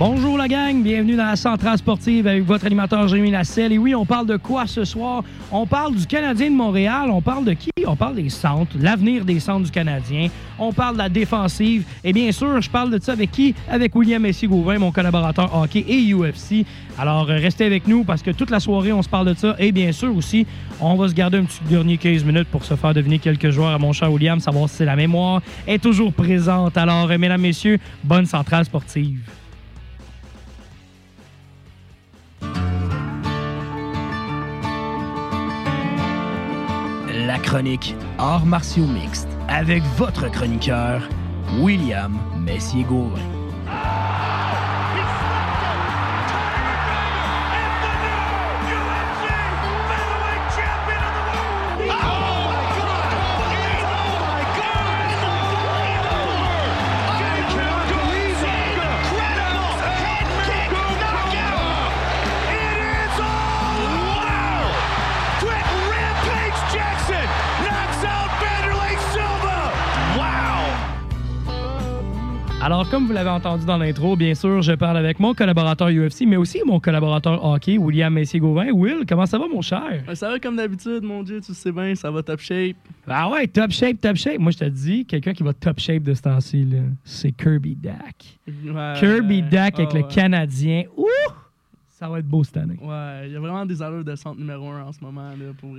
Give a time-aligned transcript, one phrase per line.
[0.00, 3.70] Bonjour la gang, bienvenue dans la Centrale Sportive avec votre animateur Jérémy Lasselle.
[3.70, 5.22] Et oui, on parle de quoi ce soir?
[5.52, 7.10] On parle du Canadien de Montréal.
[7.10, 7.68] On parle de qui?
[7.86, 10.28] On parle des centres, l'avenir des centres du Canadien.
[10.58, 11.84] On parle de la défensive.
[12.02, 13.54] Et bien sûr, je parle de ça avec qui?
[13.68, 16.64] Avec William Messier-Gauvin, mon collaborateur hockey et UFC.
[16.98, 19.54] Alors, euh, restez avec nous parce que toute la soirée, on se parle de ça.
[19.58, 20.46] Et bien sûr aussi,
[20.80, 23.74] on va se garder un petit dernier 15 minutes pour se faire deviner quelques joueurs
[23.74, 26.78] à mon cher William, savoir si la mémoire est toujours présente.
[26.78, 29.20] Alors, euh, mesdames, messieurs, bonne Centrale Sportive.
[37.26, 41.06] La chronique Arts martiaux mixtes avec votre chroniqueur,
[41.60, 43.39] William Messier-Gauvin.
[72.62, 76.26] Alors, comme vous l'avez entendu dans l'intro, bien sûr, je parle avec mon collaborateur UFC,
[76.26, 78.70] mais aussi mon collaborateur hockey, William Messier-Gauvin.
[78.72, 80.02] Will, comment ça va, mon cher?
[80.06, 82.76] Ouais, Ça va comme d'habitude, mon Dieu, tu sais bien, ça va top shape.
[83.08, 84.38] Ah ouais, top shape, top shape.
[84.38, 86.68] Moi, je te dis, quelqu'un qui va top shape de ce temps-ci,
[87.02, 88.38] c'est Kirby Dak.
[88.46, 89.40] Ouais, Kirby.
[89.42, 90.02] Dak avec Ah, le.
[90.04, 90.82] Canadien.
[90.98, 91.06] Ouh!
[91.88, 92.76] Ça va être beau cette année.
[92.82, 95.52] Ouais, il y a vraiment des allures de centre numéro un en ce moment, là,
[95.58, 95.70] pour.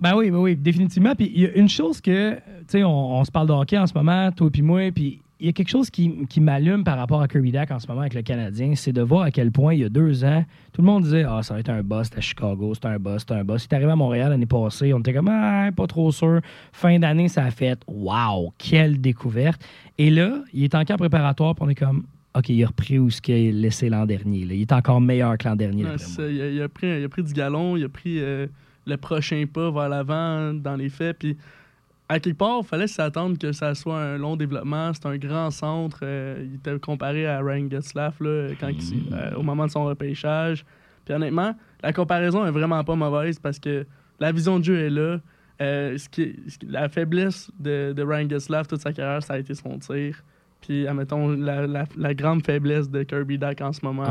[0.00, 1.14] Ben oui, ben oui, définitivement.
[1.14, 3.78] Puis il y a une chose que, tu sais, on, on se parle de hockey
[3.78, 6.82] en ce moment, toi et moi, puis il y a quelque chose qui, qui m'allume
[6.82, 9.30] par rapport à Kirby Dak en ce moment avec le Canadien, c'est de voir à
[9.30, 11.68] quel point il y a deux ans, tout le monde disait Ah, ça va être
[11.70, 13.64] un boss à Chicago, c'est un boss, c'est un boss.
[13.64, 16.40] Il est arrivé à Montréal l'année passée, on était comme Ah, pas trop sûr.
[16.72, 19.60] Fin d'année, ça a fait Wow, quelle découverte.
[19.98, 22.04] Et là, il est en camp préparatoire, puis on est comme
[22.34, 24.44] OK, il a repris où ce qu'il a laissé l'an dernier.
[24.44, 24.54] là.
[24.54, 25.84] Il est encore meilleur que l'an dernier.
[25.96, 28.46] Ça, a, il a pris, il a pris du galon, il a pris euh,
[28.86, 31.16] le prochain pas vers l'avant dans les faits.
[31.18, 31.36] Puis,
[32.08, 34.92] à quelque part, il fallait s'attendre que ça soit un long développement.
[34.94, 35.98] C'est un grand centre.
[36.02, 39.84] euh, il était comparé à Ryan Getzlaff là, quand il- euh, au moment de son
[39.84, 40.64] repêchage.
[41.04, 43.86] Puis, honnêtement, la comparaison est vraiment pas mauvaise parce que
[44.20, 45.18] la vision de jeu est là.
[45.62, 49.22] Euh, ce qui est- ce qui- la faiblesse de, de Ryan Getzlaff toute sa carrière,
[49.22, 50.22] ça a été son tir.
[50.60, 54.02] Puis, admettons, la, la- la grande faiblesse de Kirby Dak en ce moment,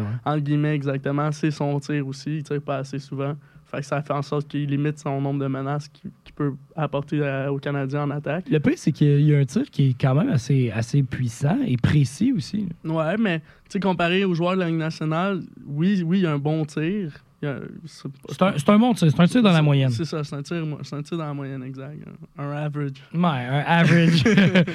[0.00, 0.40] ouais.
[0.40, 2.36] guillemets, exactement, c'est son tir aussi.
[2.38, 3.34] Il tire pas assez souvent.
[3.66, 7.24] Fait que ça fait en sorte qu'il limite son nombre de menaces qu'il peut apporter
[7.26, 8.48] à- aux Canadiens en attaque.
[8.48, 11.58] Le pire, c'est qu'il y a un tir qui est quand même assez, assez puissant
[11.66, 12.68] et précis aussi.
[12.84, 12.94] là.
[12.94, 16.26] Ouais, mais tu sais, comparé aux joueurs de la Ligue nationale, oui, oui, il y
[16.26, 17.12] a un bon tir.
[17.46, 19.90] A- c'est un, un bon tir, c'est un tir dans la moyenne.
[19.90, 21.96] C'est ça, c'est un, tir, un dans la moyenne, exact.
[22.38, 22.92] Un average.
[23.14, 24.22] Ouais, un average.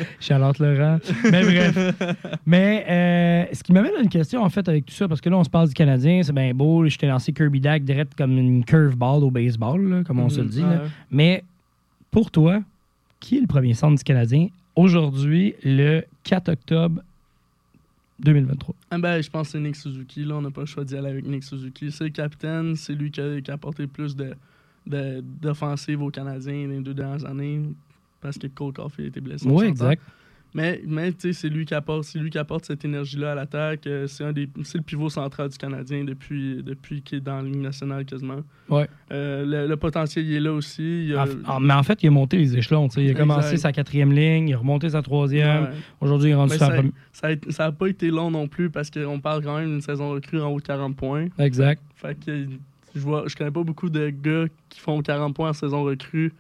[0.19, 0.99] Charlotte Laurent.
[1.31, 1.93] Mais bref.
[2.45, 5.29] Mais euh, ce qui m'amène à une question, en fait, avec tout ça, parce que
[5.29, 6.87] là, on se parle du Canadien, c'est bien beau.
[6.87, 10.41] Je t'ai lancé Kirby Dak direct comme une curveball au baseball, là, comme on se
[10.41, 10.63] le dit.
[10.63, 10.79] Ouais.
[11.11, 11.43] Mais
[12.09, 12.61] pour toi,
[13.19, 17.01] qui est le premier centre du Canadien aujourd'hui, le 4 octobre
[18.21, 18.75] 2023?
[18.91, 20.23] Ah ben, je pense que c'est Nick Suzuki.
[20.23, 21.91] Là, on n'a pas le choix d'y aller avec Nick Suzuki.
[21.91, 24.33] C'est le capitaine, c'est lui qui a, qui a apporté le plus de,
[24.87, 27.61] de- d'offensive aux Canadiens les deux dernières années
[28.19, 29.47] parce que Cole Caulfield a été blessé.
[29.49, 30.01] Oui, exact.
[30.53, 33.35] Mais, mais tu sais, c'est lui qui apporte, c'est lui qui apporte cette énergie-là à
[33.35, 33.87] l'attaque.
[33.87, 37.37] Euh, C'est un des, c'est le pivot central du Canadien depuis, depuis qu'il est dans
[37.37, 38.41] la Ligue nationale quasiment.
[38.69, 38.87] Ouais.
[39.13, 40.83] Euh, le, le potentiel il est là aussi.
[41.03, 42.87] Il y a- En- en- mais en fait, il a monté les échelons.
[42.97, 43.19] Il a Exact.
[43.19, 45.63] commencé sa quatrième ligne, il a remonté sa troisième.
[45.63, 45.69] Ouais.
[46.01, 46.91] Aujourd'hui, il est rendu sur la première.
[47.13, 49.69] ça a, été- ça a pas été long non plus parce qu'on parle quand même
[49.69, 51.27] d'une saison recrue en haut de 40 points.
[51.39, 51.81] Exact.
[51.95, 52.45] Fait que
[52.93, 56.33] je vois, je connais pas beaucoup de gars qui font 40 points en saison recrue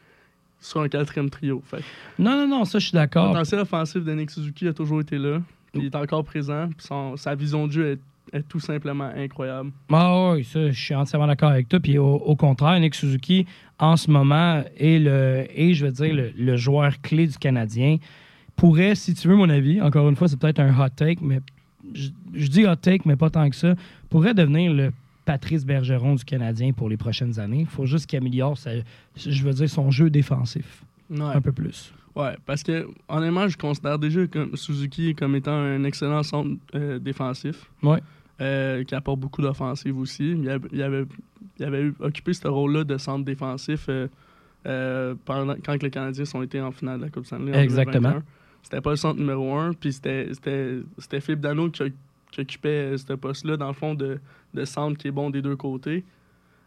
[0.61, 1.61] sur un quatrième trio.
[1.65, 1.83] Fait
[2.19, 3.27] Non, non, non, ça, je suis le d'accord.
[3.31, 5.39] potentiel offensif de Nick Suzuki a toujours été là.
[5.73, 6.69] Il est encore présent.
[6.77, 7.91] son- sa vision de jeu
[8.33, 9.71] est, est tout simplement incroyable.
[9.91, 11.79] Ah oui, ça, je suis entièrement d'accord avec toi.
[11.79, 13.45] Puis au, au contraire, Nick Suzuki,
[13.79, 17.97] en ce moment, est le, est, je veux dire, le, le joueur clé du Canadien.
[18.55, 21.39] Pourrait, si tu veux mon avis, encore une fois, c'est peut-être un hot take, mais
[21.93, 23.73] je, je dis hot take, mais pas tant que ça,
[24.09, 24.91] pourrait devenir le
[25.25, 27.61] Patrice Bergeron du Canadien pour les prochaines années.
[27.61, 28.71] Il faut juste qu'il améliore, sa-
[29.15, 31.21] je veux dire, son jeu défensif Ouais.
[31.21, 31.93] un peu plus.
[32.15, 36.99] Ouais, parce que honnêtement, je considère déjà comme Suzuki comme étant un excellent centre euh,
[36.99, 37.69] défensif.
[37.83, 37.99] Ouais.
[38.41, 40.31] euh, qui apporte beaucoup d'offensive aussi.
[40.31, 41.05] Il avait, il avait,
[41.59, 43.85] il occupé ce rôle-là de centre défensif
[44.65, 47.55] euh, pendant, quand les Canadiens sont été en finale de la Coupe Stanley.
[47.55, 48.09] en Exactement.
[48.09, 48.23] 2021.
[48.63, 50.29] C'était pas le centre numéro un, puis c'était-
[51.19, 51.93] Philippe Dano qui, qui
[52.39, 54.19] occupait euh, ce poste-là, dans le fond, de,
[54.53, 56.05] de centre qui est bon des deux côtés.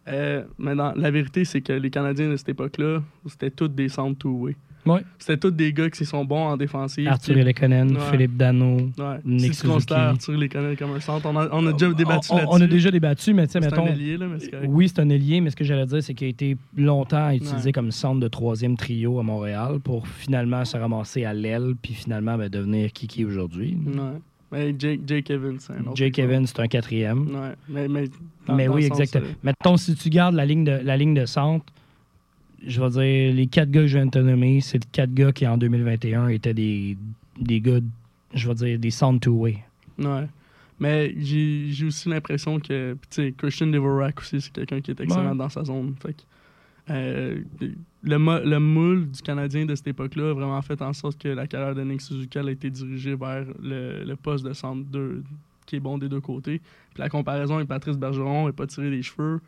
[0.07, 3.89] Euh, mais dans- la vérité, c'est que les Canadiens de cette époque-là, c'était tous des
[3.89, 4.55] centres two-way.
[4.85, 5.01] Ouais.
[5.19, 7.09] C'était tous des gars qui sont bons en défensive.
[7.09, 8.11] Arthur Ouais.
[8.11, 8.77] Philippe Dano.
[8.99, 9.17] Ouais.
[9.25, 9.95] Nick si Suzuki.
[9.95, 12.53] Arthur connaît comme un centre, on a, on a déjà débattu on, là-dessus.
[12.53, 13.87] on a déjà débattu, mais tu sais, C'est mettons.
[13.87, 14.67] un ailier, là, mais c'est.
[14.67, 17.73] Oui, c'est un ailier, mais ce que j'allais dire, c'est qu'il a été longtemps utilisé
[17.73, 22.37] comme centre de troisième trio à Montréal pour finalement se ramasser à l'aile, puis finalement
[22.37, 23.79] ben, devenir Kiki aujourd'hui.
[23.87, 24.21] Ouais.
[24.79, 26.33] Jake, Jake Evans, c'est un autre Jake exemple.
[26.33, 27.27] Evans, c'est un quatrième.
[27.35, 27.53] Ouais.
[27.69, 28.09] Mais, mais,
[28.47, 29.33] dans- mais dans oui, sens, exactement.
[29.43, 31.67] Mettons, si tu gardes la ligne de, la ligne de centre,
[32.67, 35.13] je vais dire, les quatre gars que je viens de te nommer, c'est les quatre
[35.13, 36.97] gars qui, en 2021, étaient des,
[37.39, 37.81] des gars,
[38.33, 39.59] je vais dire, des centre two-way.
[39.99, 40.27] Ouais.
[40.81, 45.31] Mais j'ai aussi l'impression que, tu sais, Christian Devorak aussi, c'est quelqu'un qui est excellent
[45.33, 45.37] Ouais.
[45.37, 45.95] dans sa zone.
[46.03, 46.23] Fait que,
[46.91, 47.41] euh,
[48.03, 51.47] le, le moule du Canadien de cette époque-là a vraiment fait en sorte que la
[51.47, 55.23] carrière de Nick Suzuki a été dirigée vers le, le poste de centre 2
[55.67, 56.61] qui est bon des deux côtés.
[56.93, 59.41] Puis la comparaison avec Patrice Bergeron n'est pas tiré des cheveux.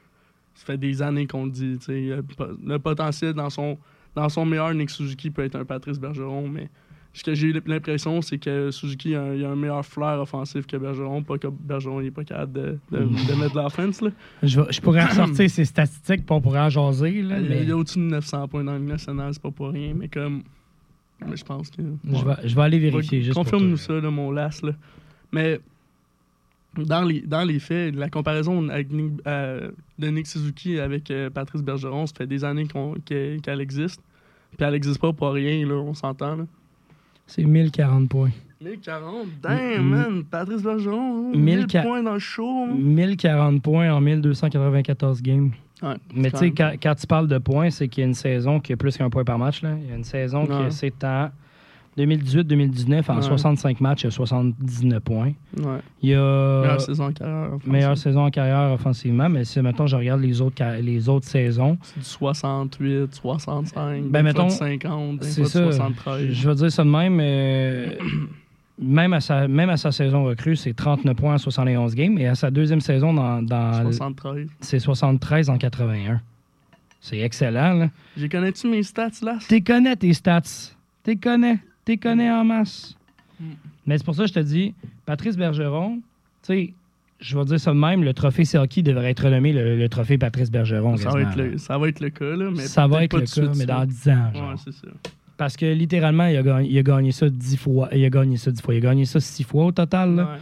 [0.55, 1.79] Ça fait des années qu'on le dit.
[1.89, 3.79] Le potentiel dans son,
[4.15, 6.71] dans son meilleur, Nick Suzuki peut être un Patrice Bergeron, mais
[7.19, 10.21] ce que j'ai eu l'impression, c'est que Suzuki a, un- il a un meilleur flair
[10.21, 11.23] offensif que Bergeron.
[11.23, 14.01] Pas que Bergeron n'est pas capable de, de, de mettre de l'offense.
[14.43, 17.23] Je, je pourrais ressortir ces statistiques, puis on pourrait en jaser.
[17.23, 19.51] Là, Il, mais il a au-dessus de 900 points dans la Ligue nationale, c'est pas
[19.51, 20.43] pour rien, mais comme.
[21.27, 21.81] mais je pense que.
[22.05, 23.23] je, vais, je vais aller vérifier.
[23.23, 24.61] juste pour Confirme-nous ça, là, mon las.
[24.63, 24.73] Là.
[25.33, 25.59] Mais
[26.77, 31.31] dans les, dans les faits, la comparaison avec Nick- euh, de Nick Suzuki avec euh,
[31.31, 32.67] Patrice Bergeron, ça fait des années
[33.07, 34.03] qu'elle existe.
[34.59, 36.47] Puis elle n'existe pas pour rien, là, on s'entend.
[37.27, 38.31] C'est 1040 points.
[38.63, 39.89] 1040, damn, Mm.
[39.91, 40.25] man!
[40.25, 42.67] Patrice Bergeron, 1000 1000 ca- points dans le show.
[42.73, 45.51] 1040 points en 1294 games.
[45.83, 46.51] Ouais, Mais tu sais,
[46.83, 49.11] quand tu parles de points, c'est qu'il y a une saison qui a plus qu'un
[49.11, 49.61] point par match.
[49.63, 49.73] Là.
[49.83, 50.69] Il y a une saison Ouais.
[50.71, 51.29] qui c'est en
[51.97, 53.23] 2018-2019, en Ouais.
[53.23, 55.33] 65 matchs, il y a 79 points.
[55.59, 55.79] Ouais.
[56.03, 57.51] Il y a Meilleure saison en carrière.
[57.67, 61.79] meilleure saison en carrière offensivement, mais si maintenant je regarde les autres, les autres saisons,
[61.83, 65.63] C'est du 68, 65, Ben, des fois mettons, du 50, des c'est ça.
[65.65, 66.29] 73.
[66.33, 67.19] Je, vais dire ça de même.
[67.21, 67.87] euh,
[68.79, 72.19] même, à sa, même à sa saison recrue, c'est 39 points en 71 games.
[72.19, 74.49] Et à sa deuxième saison, dans, dans le- 73.
[74.61, 76.21] c'est 73 en 81.
[77.01, 77.89] C'est excellent, là.
[78.19, 79.39] J'ai connais-tu mes stats là?
[79.49, 80.43] T'es connais tes stats.
[81.05, 81.59] T'es connais.
[81.87, 82.95] T'es connais en masse.
[83.41, 83.45] Mm.
[83.87, 84.75] Mais c'est pour ça que je te dis,
[85.07, 86.03] Patrice Bergeron, tu
[86.43, 86.73] sais,
[87.21, 90.19] je vais dire ça de même, le trophée Selkie devrait être renommé le, le trophée
[90.19, 90.99] Patrice Bergeron.
[90.99, 92.51] Ça va, être le, ça va être le cas, là.
[92.51, 94.31] Mais Ça va être pas le cas, mais dans 10 ans.
[94.35, 94.51] genre.
[94.51, 94.89] Ouais, c'est ça.
[95.39, 97.89] Parce que littéralement, il a, gagné, il a gagné ça 10 fois.
[97.93, 98.75] Il a gagné ça 10 fois.
[98.75, 100.15] Il a gagné ça 6 fois au total.
[100.17, 100.23] là.
[100.25, 100.39] Ouais.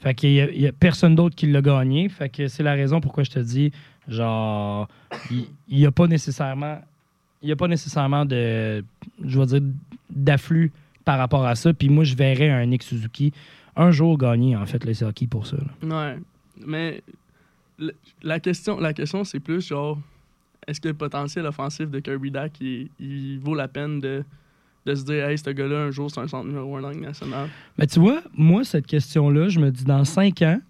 [0.00, 2.08] Fait qu'il y y a personne d'autre qui l'a gagné.
[2.08, 3.72] Fait que c'est la raison pourquoi je te dis,
[4.06, 4.88] genre,
[5.30, 6.78] il n'y a pas nécessairement.
[7.42, 8.84] Il n'y a pas nécessairement de.
[9.24, 9.60] Je vais dire
[10.10, 10.72] d'afflux
[11.08, 11.72] par rapport à ça.
[11.72, 13.32] Puis moi, je verrais un Nick Suzuki
[13.76, 15.56] un jour gagner, en fait, le circuit pour ça.
[15.56, 16.12] là.
[16.12, 16.18] Ouais.
[16.66, 17.02] Mais
[17.78, 19.98] le- la question, la question c'est plus genre,
[20.66, 24.22] est-ce que le potentiel offensif de Kirby Dak, il, il vaut la peine de,
[24.84, 27.48] de se dire, hey, ce gars-là, un jour, c'est un centre numéro un dans nationale?
[27.78, 30.60] Mais tu vois, moi, cette question-là, je me dis, dans 5 ans,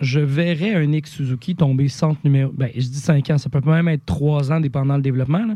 [0.00, 2.50] je verrais un Nick Suzuki tomber centre numéro.
[2.52, 5.44] Ben, je dis 5 ans, ça peut même être 3 ans, dépendant le développement.
[5.44, 5.54] là.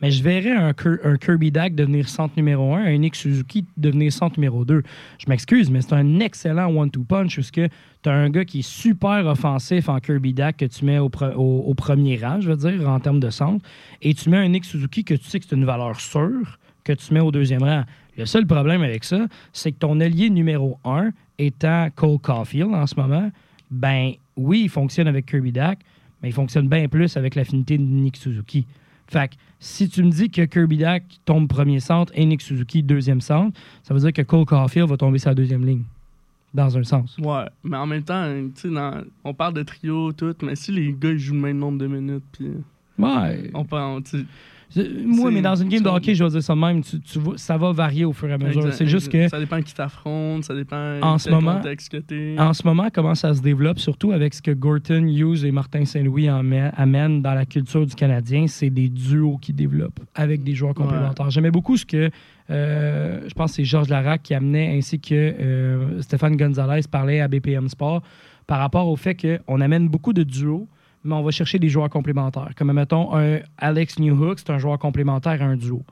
[0.00, 0.72] Mais je verrais un,
[1.16, 4.82] Kirby Dak devenir centre numéro 1, un Nick Suzuki devenir centre numéro 2.
[5.18, 7.66] Je m'excuse, mais c'est un excellent one-two punch parce que
[8.02, 11.10] tu as un gars qui est super offensif en Kirby Dak que tu mets au,
[11.36, 13.64] au- premier rang, je veux dire, en termes de centre.
[14.00, 16.92] Et tu mets un Nick Suzuki que tu sais que c'est une valeur sûre que
[16.92, 17.82] tu mets au deuxième rang.
[18.16, 22.86] Le seul problème avec ça, c'est que ton allié numéro 1 étant Cole Caulfield en
[22.86, 23.30] ce moment,
[23.70, 25.80] ben oui, il fonctionne avec Kirby Dak,
[26.22, 28.64] mais il fonctionne bien plus avec l'affinité de Nick Suzuki.
[29.08, 32.82] Fait que si tu me dis que Kirby Dak tombe premier centre et Nick Suzuki
[32.82, 35.82] deuxième centre, ça veut dire que Cole Caulfield va tomber sa deuxième ligne.
[36.54, 37.16] Dans un sens.
[37.18, 37.44] Ouais.
[37.62, 38.24] Mais en même temps,
[38.54, 41.40] tu sais, dans- on parle de trio, tout, mais si les gars, ils jouent le
[41.40, 42.48] même nombre de minutes, puis
[42.98, 43.50] Ouais.
[43.52, 44.24] on sais, C'est-
[44.76, 46.98] Moi, C'est- mais dans une game de hockey, je vais dire ça de même, tu,
[47.36, 48.72] ça va varier au fur et à mesure.
[48.74, 52.34] C'est juste que Ça dépend qui t'affronte, ça dépend En ce moment- contexte que t'es.
[52.38, 55.84] En ce moment, comment ça se développe, surtout avec ce que Gorton, Hughes et Martin
[55.86, 60.74] Saint-Louis amènent dans la culture du Canadien, c'est des duos qui développent avec des joueurs
[60.74, 61.30] complémentaires.
[61.30, 62.10] J'aimais beaucoup ce que,
[62.50, 67.20] euh, je pense que c'est Georges Larac qui amenait, ainsi que euh, Stéphane Gonzalez parlait
[67.20, 68.02] à BPM Sport,
[68.46, 70.68] par rapport au fait qu'on amène beaucoup de duos,
[71.04, 72.50] mais on va chercher des joueurs complémentaires.
[72.56, 75.84] Comme, mettons, un Alex Newhook, c'est un joueur complémentaire à un duo.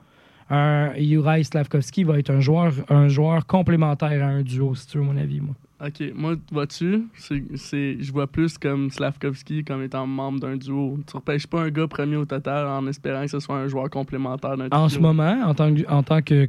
[0.49, 4.97] Un Juraj Slavkovski va être un joueur, un joueur complémentaire à un duo, si tu
[4.97, 5.55] veux mon avis, moi.
[5.79, 10.97] Ok, moi, vois-tu, c'est, c'est- je vois plus comme Slavkovski comme étant membre d'un duo.
[11.05, 13.87] Tu repêches pas un gars premier au total en espérant que ce soit un joueur
[13.91, 16.47] complémentaire d'un En ce moment, en tant que, en tant que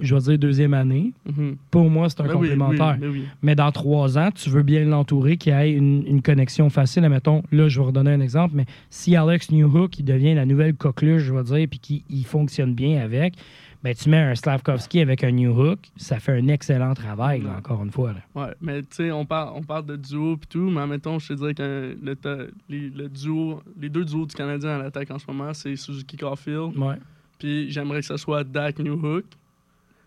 [0.00, 1.56] je vais dire deuxième année, Mhm.
[1.72, 2.98] pour moi, c'est un Ben complémentaire.
[3.00, 3.24] oui, ben oui.
[3.42, 7.02] Mais dans trois ans, tu veux bien l'entourer, qu'il ait une, une connexion facile.
[7.08, 10.74] Mettons, là, je vais redonner un exemple, mais si Alex Newhook, il devient la nouvelle
[10.74, 13.34] coqueluche, je vais dire, puis qu'il il fonctionne bien avec,
[13.82, 17.82] ben, tu mets un Slavkovski avec un Newhook, ça fait un excellent travail, là, encore
[17.84, 18.12] une fois.
[18.12, 18.20] là.
[18.42, 21.28] Ouais, mais tu sais, on parle, on parle de duo et tout, mais admettons, je
[21.28, 25.18] te dirais que le, les, le duo, les deux duos du Canadien à l'attaque en
[25.18, 26.96] ce moment, c'est Suzuki Caulfield, Ouais.
[27.38, 29.24] puis j'aimerais que ce soit Dak Newhook.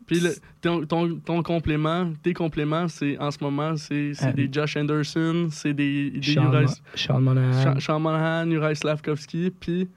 [0.07, 4.49] Puis le- ton, ton, ton complément, tes compléments, c'est en ce moment, c'est Euh, des
[4.51, 7.53] Josh Anderson, c'est des, des Sean, Uri- Sean Monahan.
[7.53, 9.87] Sean- Sean Monahan, Uri Slavkovski, puis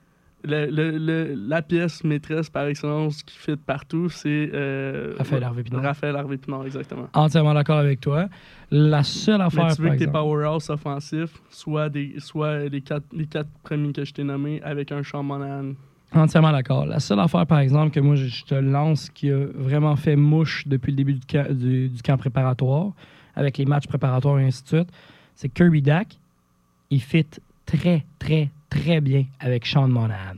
[0.44, 5.82] le, le- le- la pièce maîtresse par excellence qui fit partout, c'est euh, Raphaël Harvey-Pinard.
[5.82, 7.08] Raphaël Harvey-Pinard, exactement.
[7.14, 8.28] Entièrement d'accord avec toi.
[8.70, 12.80] La seule affaire, Mais tu veux par que tes powerhouse offensifs soient, des, soient les,
[12.80, 15.72] quatre, les quatre premiers que je t'ai nommés avec un Sean Monahan.
[16.12, 16.86] Entièrement d'accord.
[16.86, 20.62] La seule affaire, par exemple, que moi, je, te lance, qui a vraiment fait mouche
[20.66, 22.92] depuis le début du, ca- du- du camp préparatoire,
[23.34, 24.88] avec les matchs préparatoires et ainsi de suite,
[25.34, 26.16] c'est Kirby Dak,
[26.90, 27.26] il fit
[27.66, 28.50] très, très,
[28.82, 30.36] très bien avec Sean Monahan.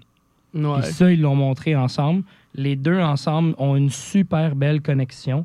[0.54, 0.80] Ouais.
[0.82, 2.22] Puis ça, ils l'ont montré ensemble.
[2.54, 5.44] Les deux ensemble ont une super belle connexion.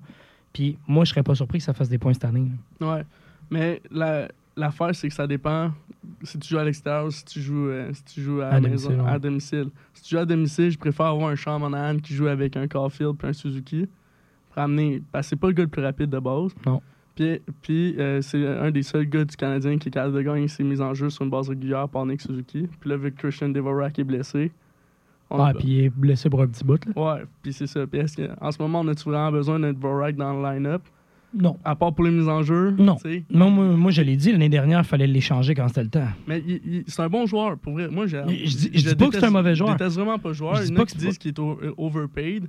[0.54, 2.48] Puis moi, je serais pas surpris que ça fasse des points cette année.
[2.80, 2.94] là.
[2.96, 3.04] Ouais.
[3.50, 5.72] Mais la- l'affaire, c'est que ça dépend
[6.24, 8.60] si tu joues à l'extérieur ou si tu joues, euh, si tu joues à, À
[8.60, 9.12] la maison, domicile, ouais.
[9.12, 9.70] à domicile.
[9.94, 12.68] Si tu joues à domicile, je préfère avoir un Sean Monahan qui joue avec un
[12.68, 13.88] Caulfield puis un Suzuki.
[14.54, 15.02] Pour amener.
[15.12, 16.52] Parce que c'est pas le gars le plus rapide de base.
[16.66, 16.82] Non.
[17.22, 20.48] Puis, puis euh, c'est un des seuls gars du Canadien qui est capable de gagner
[20.48, 22.68] ses mises en jeu sur une base régulière par Nick Suzuki.
[22.80, 24.52] Puis là, vu que Christian Devorak est blessé.
[25.30, 26.84] on- Ouais, puis il est blessé pour un petit bout.
[26.86, 26.92] Là.
[27.16, 27.86] Ouais, puis c'est ça.
[27.88, 28.02] Puis
[28.42, 30.82] en ce moment, on a-tu vraiment besoin d'un Dvorak dans le line-up?
[31.34, 31.58] Non.
[31.64, 32.72] À part pour les mises en jeu?
[32.72, 32.98] Non.
[33.30, 36.08] Moi, moi, je l'ai dit l'année dernière, il fallait l'échanger quand c'était le temps.
[36.28, 36.44] Mais
[36.88, 37.88] c'est un bon joueur, pour vrai.
[37.88, 38.22] Moi, j'ai.
[38.28, 39.72] Je dis- je dis pas que c'est un mauvais joueur.
[39.72, 40.56] Je déteste vraiment pas le joueur.
[40.56, 42.48] Je dis Il y en pas a que disent qu'il est euh, overpaid.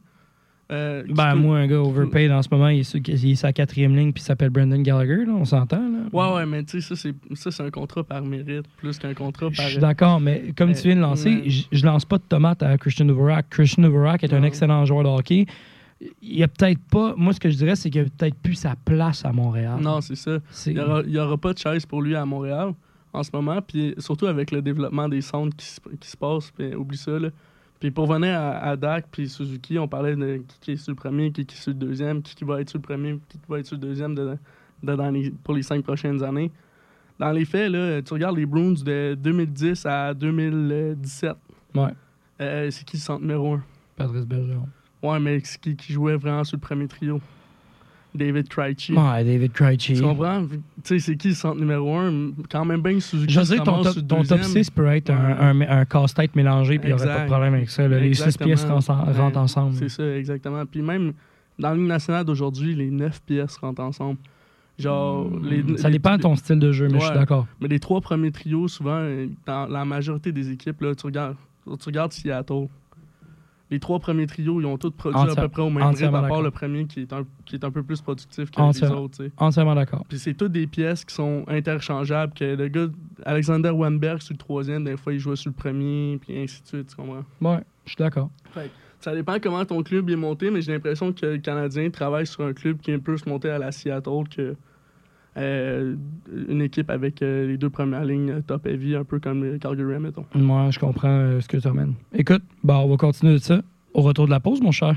[0.72, 3.52] Euh, Ben, moi, un gars overpaid en ce moment, il est sur, il est la
[3.52, 5.76] quatrième ligne, puis il s'appelle Brandon Gallagher, là, on s'entend.
[5.88, 5.98] Là.
[6.12, 9.14] Ouais, ouais, mais tu sais, ça, c'est, ça, c'est un contrat par mérite, plus qu'un
[9.14, 9.66] contrat Je par.
[9.68, 12.62] suis d'accord, mais comme Euh, tu viens de lancer, je, je lance pas de tomate
[12.62, 13.46] à Christian Dvorak.
[13.50, 15.46] Christian Dvorak est un excellent joueur de hockey.
[16.20, 17.14] Il y a peut-être pas.
[17.16, 19.78] Moi, ce que je dirais, c'est qu'il a peut-être plus sa place à Montréal.
[19.80, 20.38] Non, c'est ça.
[20.66, 20.74] Il
[21.06, 22.72] n'y aura, pas de chaise pour lui à Montréal
[23.12, 23.60] en ce moment.
[23.62, 27.18] Puis surtout avec le développement des centres qui, se- qui se passe, puis oublie ça.
[27.20, 27.28] Là.
[27.82, 30.92] Puis pour venir à, à Dak puis Suzuki, on parlait de qui, qui est sur
[30.92, 33.18] le premier, qui, qui est sur le deuxième, qui, qui va être sur le premier,
[33.28, 34.36] qui, qui va être sur le deuxième de,
[34.84, 36.52] de- dans les- pour les cinq prochaines années.
[37.18, 41.32] Dans les faits, là, tu regardes les Bruins de 2010 à 2017.
[41.74, 41.88] Ouais.
[42.40, 43.64] Euh, c'est qui le centre numéro un?
[43.96, 44.68] Patrice Bergeron.
[45.02, 47.20] Ouais, mais c'est qui, qui jouait vraiment sur le premier trio?
[48.14, 48.92] David Krejci.
[48.92, 49.94] Ouais, David Krejci.
[49.94, 50.44] Tu comprends?
[50.46, 52.30] Tu sais, c'est qui le centre numéro un?
[52.50, 54.42] Quand même bien Suzuki Je veux dire, ton top, ton top deuxième.
[54.64, 57.54] 6 peut être un, un- un casse-tête mélangé, puis il n'y aurait pas de problème
[57.54, 57.88] avec ça.
[57.88, 57.98] là.
[57.98, 59.74] Les six pièces rentrent, ensemble.
[59.76, 60.64] C'est ça, exactement.
[60.66, 61.12] Puis même
[61.58, 64.18] dans la Ligue nationale d'aujourd'hui, les neuf pièces rentrent ensemble.
[64.78, 65.76] Genre, les, Hmm.
[65.76, 67.46] Ça les- dépend de ton style de jeu, mais je suis d'accord.
[67.60, 69.06] Mais les trois premiers trios, souvent,
[69.46, 72.68] dans la majorité des équipes, là, tu regardes, tu regardes Seattle.
[73.72, 76.28] Les trois premiers trios, ils ont tous produit à peu près au même rythme, à
[76.28, 78.96] part le premier qui est un, qui est un peu plus productif que Entière- les
[78.96, 79.24] autres.
[79.38, 80.04] Entièrement d'accord.
[80.08, 82.34] Puis c'est toutes des pièces qui sont interchangeables.
[82.34, 82.86] Que le gars,
[83.24, 86.66] Alexander Weinberg, sur le troisième, des fois, il jouait sur le premier, puis ainsi de
[86.68, 87.24] suite, tu comprends?
[87.40, 88.28] Ouais, je suis d'accord.
[89.00, 92.44] Ça dépend comment ton club est monté, mais j'ai l'impression que le Canadien travaille sur
[92.44, 94.54] un club qui est un peu se monter à la Seattle que
[95.36, 95.96] euh,
[96.48, 99.58] une équipe avec euh, les deux premières lignes euh, top heavy, un peu comme le
[99.58, 100.26] Calgary, mettons.
[100.34, 101.94] Moi, je comprends euh, ce que tu amènes.
[102.12, 103.60] Écoute, bah, on va continuer de ça
[103.94, 104.94] au retour de la pause, mon cher.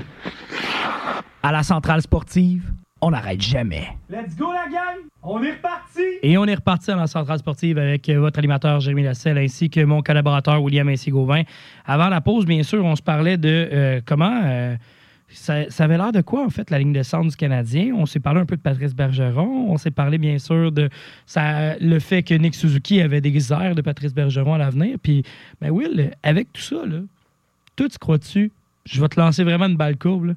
[1.42, 3.88] À la centrale sportive, on n'arrête jamais.
[4.10, 5.04] Let's go, la gang!
[5.22, 6.02] On est reparti!
[6.22, 9.84] Et on est reparti à la centrale sportive avec votre animateur Jérémy Lasselle ainsi que
[9.84, 11.42] mon collaborateur William Ainsi-Gauvin.
[11.84, 14.76] Avant la pause, bien sûr, on se parlait de euh, comment.
[15.28, 17.94] Ça, ça avait l'air de quoi, en fait, la ligne de centre du Canadien?
[17.96, 19.70] On s'est parlé un peu de Patrice Bergeron.
[19.70, 20.88] On s'est parlé, bien sûr, de
[21.26, 24.96] ça, le fait que Nick Suzuki avait des airs de Patrice Bergeron à l'avenir.
[25.02, 25.22] Puis,
[25.60, 27.00] ben Will, avec tout ça, là,
[27.74, 28.50] toi, tu crois dessus?
[28.84, 30.32] Je vais te lancer vraiment une balle courbe, là,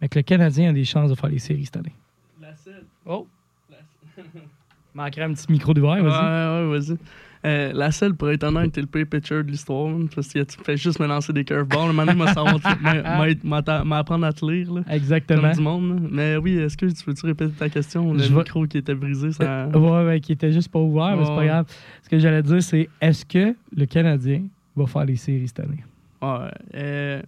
[0.00, 1.94] mais que le Canadien a des chances de faire les séries cette année?
[2.40, 2.84] La seule.
[3.06, 3.26] Oh!
[4.94, 6.68] Manquerait un petit micro d'ouvert, Ouais, vas-y.
[6.68, 6.98] ouais, vas-y.
[7.44, 10.56] Euh, la seule, pour être honnête, t'es le pire pitcher de l'histoire, parce que tu
[10.64, 11.92] fais juste me lancer des curveballs.
[12.32, 15.42] Ça va m'a- m'apprendre à te lire, là, Exactement.
[15.42, 15.88] comme du monde.
[16.02, 16.08] là.
[16.10, 18.12] Mais oui, est-ce que tu peux-tu répéter ta question?
[18.14, 19.66] Le Je micro qui était brisé, ça...
[19.68, 21.66] Ouais, ouais, qui était juste pas ouvert, mais c'est pas grave.
[22.04, 24.42] Ce que j'allais dire, c'est est-ce que le Canadien
[24.76, 25.84] va faire les séries cette année?
[26.22, 27.22] Ouais, euh,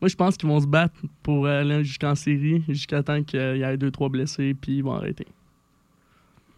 [0.00, 3.62] moi, je pense qu'ils vont se battre pour aller jusqu'en série, jusqu'à temps qu'il y
[3.62, 5.26] ait deux, trois blessés, puis ils vont arrêter.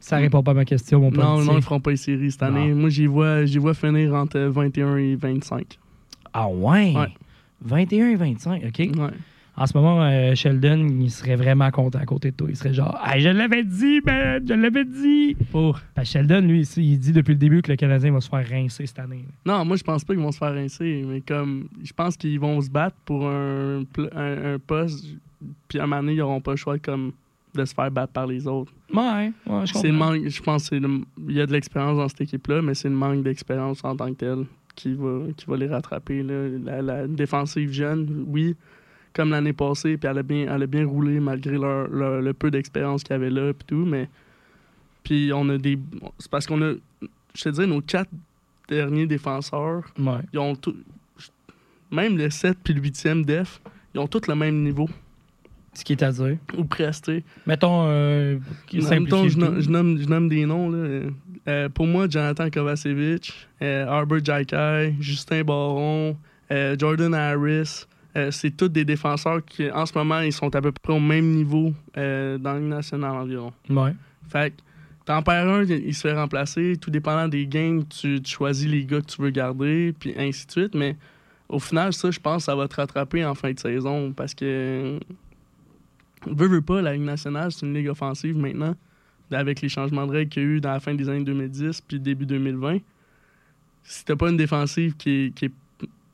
[0.02, 1.52] Ça répond pas à ma question, mon Non, politicien.
[1.52, 2.71] non, ils feront pas les séries cette année.
[2.71, 2.80] Non.
[2.80, 5.78] Moi, j'y vois, j'y vois finir entre 21 et 25.
[6.32, 6.92] Ah ouais?
[6.94, 7.06] Ouais.
[7.64, 8.78] 21 et 25, OK.
[8.78, 8.90] Ouais.
[9.54, 12.49] En ce moment, euh, Sheldon, il serait vraiment content à côté de toi.
[12.50, 15.37] Il serait genre, hey, je l'avais dit, man, je l'avais dit.
[15.52, 15.73] Oh.
[15.94, 18.49] Parce que Sheldon, lui, il dit depuis le début que le Canadien va se faire
[18.49, 19.25] rincer cette année.
[19.47, 22.40] Non, moi, je pense pas qu'ils vont se faire rincer, mais comme, je pense qu'ils
[22.40, 23.82] vont se battre pour un,
[24.16, 25.04] un poste,
[25.68, 27.12] puis à un moment donné, ils n'auront pas le choix comme,
[27.54, 28.73] de se faire battre par les autres.
[28.94, 32.62] Ouais, ouais, je le manque, je pense qu'il y a de l'expérience dans cette équipe-là,
[32.62, 36.23] mais c'est le manque d'expérience en tant que tel qui va, qui va les rattraper.
[36.23, 36.49] là.
[36.64, 38.56] La, la défensive jeune, oui,
[39.12, 42.32] comme l'année passée, puis elle a bien, elle a bien roulé malgré leur, leur- le
[42.32, 44.09] peu d'expérience qu'il y avait là, puis tout, mais.
[45.04, 45.78] Puis on a des.
[46.18, 46.73] C'est parce qu'on a.
[47.35, 48.11] Je te dirais, nos quatre
[48.68, 50.21] derniers défenseurs, Ouais.
[50.32, 50.75] ils ont tout.
[51.90, 53.61] Même le 7 puis le 8e def,
[53.94, 54.88] ils ont tous le même niveau,
[55.74, 56.36] Ce qui est à dire.
[56.58, 57.24] ou presque, tu sais.
[57.46, 58.38] Mettons, euh,
[59.08, 60.68] temps, je, nomme, je nomme- je nomme des noms.
[60.70, 61.00] Là.
[61.48, 66.16] Euh, pour moi, Jonathan Kovacevic, euh, Arbor Jaikai, Justin Baron,
[66.50, 67.86] euh, Jordan Harris,
[68.16, 71.00] euh, c'est tous des défenseurs qui, en ce moment, ils sont à peu près au
[71.00, 73.52] même niveau dans la Ligue nationale environ.
[73.70, 73.94] Ouais.
[74.28, 74.56] Fait que
[75.06, 76.76] t'en perds un, il se fait remplacer.
[76.80, 80.46] Tout dépendant des games, tu, tu choisis les gars que tu veux garder, puis ainsi
[80.46, 80.74] de suite.
[80.74, 80.96] Mais
[81.48, 85.00] au final, ça, je pense, ça va te rattraper en fin de saison parce que.
[86.26, 88.74] Veux, veux pas, la Ligue nationale, c'est une ligue offensive maintenant,
[89.30, 91.80] avec les changements de règles qu'il y a eu dans la fin des années 2010
[91.80, 92.78] puis début 2020.
[93.84, 95.52] Si t'as pas une défensive qui est, qui est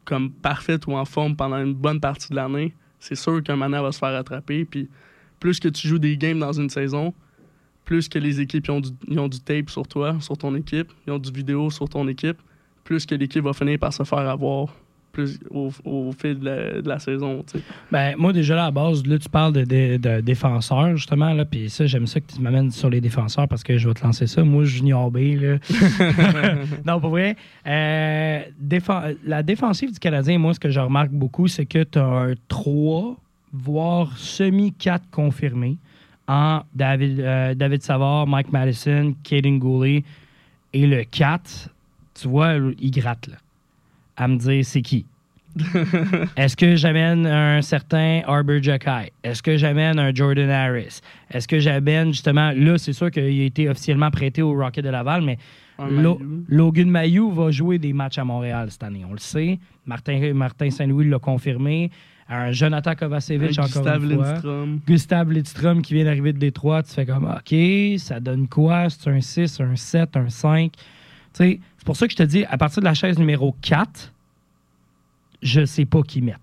[0.05, 3.71] comme parfaite ou en forme pendant une bonne partie de l'année, c'est sûr qu'un elle
[3.71, 4.65] va se faire rattraper.
[4.65, 4.89] Puis
[5.39, 7.13] plus que tu joues des games dans une saison,
[7.85, 11.13] plus que les équipes ont, du, ont du tape sur toi, sur ton équipe, ils
[11.13, 12.39] ont du vidéo sur ton équipe,
[12.85, 14.75] plus que l'équipe va finir par se faire avoir
[15.13, 17.45] plus au, au fil de la, de la saison.
[17.91, 21.33] Ben, moi, déjà, là, à la base, là, tu parles de, de- de défenseurs, justement,
[21.33, 23.95] là, puis ça, j'aime ça que tu m'amènes sur les défenseurs parce que je vais
[23.95, 24.45] te lancer ça.
[24.45, 25.59] Moi, Junior B, là.
[26.87, 27.37] non, pas vrai.
[27.67, 31.99] Euh, défen- la défensive du Canadien, moi, ce que je remarque beaucoup, c'est que tu
[31.99, 33.17] as un 3,
[33.53, 35.77] voire semi-4 confirmé
[36.27, 40.05] en David, euh, David Savard, Mike Madison, Caden Goulet
[40.75, 41.71] et le 4,
[42.21, 43.37] tu vois, il gratte, là,
[44.19, 45.07] à me dire c'est qui.
[46.37, 49.11] Est-ce que j'amène un certain Arbor Jacky?
[49.25, 51.01] Est-ce que j'amène un Jordan Harris?
[51.31, 54.91] Est-ce que j'amène justement, là, c'est sûr qu'il a été officiellement prêté au Rocket de
[54.91, 55.39] Laval, mais
[55.79, 56.21] Lo-.
[56.49, 59.59] Logan Mayou va jouer des matchs à Montréal cette année, on le sait.
[59.87, 61.91] Martin, Martin Saint-Louis l'a confirmé.
[62.29, 64.33] Un Jonathan Kovacevic, Un encore Gustave une fois.
[64.33, 64.81] Lindstrom.
[64.87, 67.55] Gustave Lidstrom qui vient d'arriver de Détroit, tu fais comme OK,
[67.99, 68.91] ça donne quoi?
[68.91, 70.73] C'est un 6, un 7, un 5.
[71.47, 74.13] C'est pour ça que je te dis, à partir de la chaise numéro 4,
[75.43, 76.39] je sais pas qui mettre.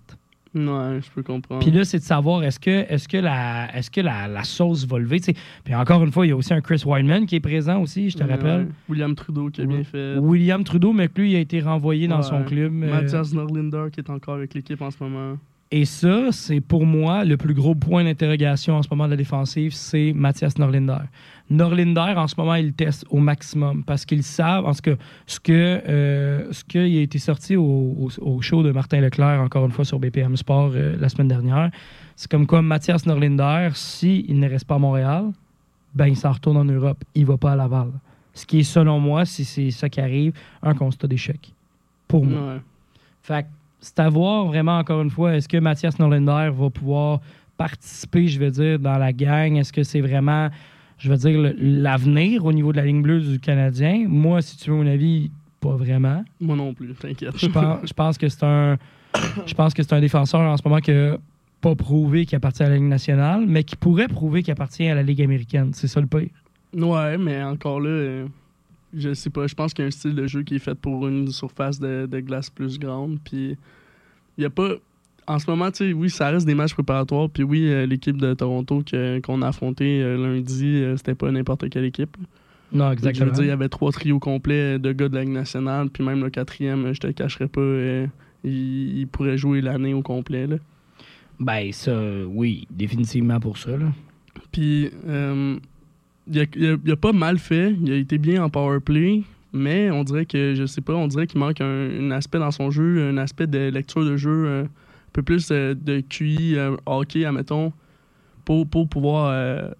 [0.54, 1.60] Ouais, je peux comprendre.
[1.60, 4.86] Puis là, c'est de savoir est-ce que, est que, la, est-ce que la, la sauce
[4.86, 5.20] va lever.
[5.64, 8.08] Puis encore une fois, il y a aussi un Chris Wyman qui est présent aussi,
[8.08, 8.60] je te Ouais, rappelle.
[8.62, 8.68] ouais.
[8.88, 10.16] William Trudeau qui a bien fait.
[10.16, 12.72] William Trudeau, mais que lui, il a été renvoyé dans son club.
[12.82, 15.36] euh, Mathias Norlinder qui est encore avec l'équipe en ce moment.
[15.72, 19.16] Et ça, c'est pour moi le plus gros point d'interrogation en ce moment de la
[19.16, 20.98] défensive, c'est Mathias Norlinder.
[21.50, 25.40] Norlinder, en ce moment, il teste au maximum parce qu'ils savent, en ce que ce
[25.40, 25.52] que
[25.88, 29.72] euh, ce qui a été sorti au, au- au show de Martin Leclerc, encore une
[29.72, 31.70] fois sur BPM Sport euh, la semaine dernière,
[32.14, 35.32] c'est comme quoi Mathias Norlinder, s'il ne reste pas à Montréal,
[35.94, 37.02] ben il s'en retourne en Europe.
[37.16, 37.88] Il va pas à Laval.
[38.34, 41.52] Ce qui est, selon moi, si c'est ça qui arrive, un constat d'échec.
[42.06, 42.54] Pour moi.
[42.54, 42.60] Ouais.
[43.22, 43.46] Fait
[43.86, 47.20] c'est à voir vraiment, encore une fois, est-ce que Mathias Norlinder va pouvoir
[47.56, 49.56] participer, je veux dire, dans la gang?
[49.56, 50.48] Est-ce que c'est vraiment,
[50.98, 54.06] je veux dire, l'avenir au niveau de la ligne bleue du Canadien?
[54.08, 56.24] Moi, si tu veux mon avis, pas vraiment.
[56.40, 57.38] Moi non plus, t'inquiète.
[57.38, 58.76] Je pense, je pense que c'est un.
[59.46, 61.16] Je pense que c'est un défenseur en ce moment qui n'a
[61.60, 64.96] pas prouvé qu'il appartient à la Ligue nationale, mais qui pourrait prouver qu'il appartient à
[64.96, 65.70] la Ligue américaine.
[65.72, 66.28] C'est ça le pire.
[66.74, 68.26] Ouais, mais encore là, euh,
[68.94, 69.46] je sais pas.
[69.46, 71.78] Je pense qu'il y a un style de jeu qui est fait pour une surface
[71.80, 73.18] de, de glace plus grande.
[73.24, 73.56] Puis,
[74.38, 74.70] il y a pas.
[75.28, 77.28] En ce moment, tu sais, oui, ça reste des matchs préparatoires.
[77.28, 81.30] Puis, oui, euh, l'équipe de Toronto que- qu'on a affronté euh, lundi, euh, c'était pas
[81.32, 82.16] n'importe quelle équipe.
[82.72, 83.26] Non, Je exactement.
[83.26, 85.90] veux dire, il y avait trois trios complets de gars de la Ligue nationale.
[85.90, 87.60] Puis, même le quatrième, je te le cacherai pas,
[88.44, 90.46] il, il pourrait jouer l'année au complet.
[90.46, 90.56] Là.
[91.40, 91.92] Ben, ça,
[92.28, 93.76] oui, définitivement pour ça.
[93.76, 93.86] Là.
[94.52, 94.90] Puis,
[96.30, 97.74] il, a, il a- il a pas mal fait.
[97.82, 99.22] Il a été bien en power play.
[99.52, 101.64] Mais on dirait que, je sais pas, on dirait qu'il manque un,
[102.00, 104.68] un aspect dans son jeu, un aspect de lecture de jeu, euh, un
[105.12, 107.72] peu plus euh, de QI, euh, hockey, admettons,
[108.44, 109.30] pour, pour pouvoir.
[109.32, 109.70] euh,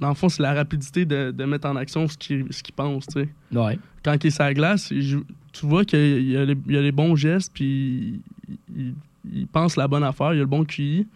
[0.00, 3.20] dans le fond, c'est la rapidité de, de mettre en action ce qu'il pense, tu
[3.20, 3.28] sais.
[3.56, 3.78] Ouais.
[4.04, 6.82] Quand il est sur la glace, tu vois qu'il y a, les, il y a
[6.82, 8.94] les bons gestes, puis il, il-
[9.32, 11.06] il pense la bonne affaire, il a le bon QI,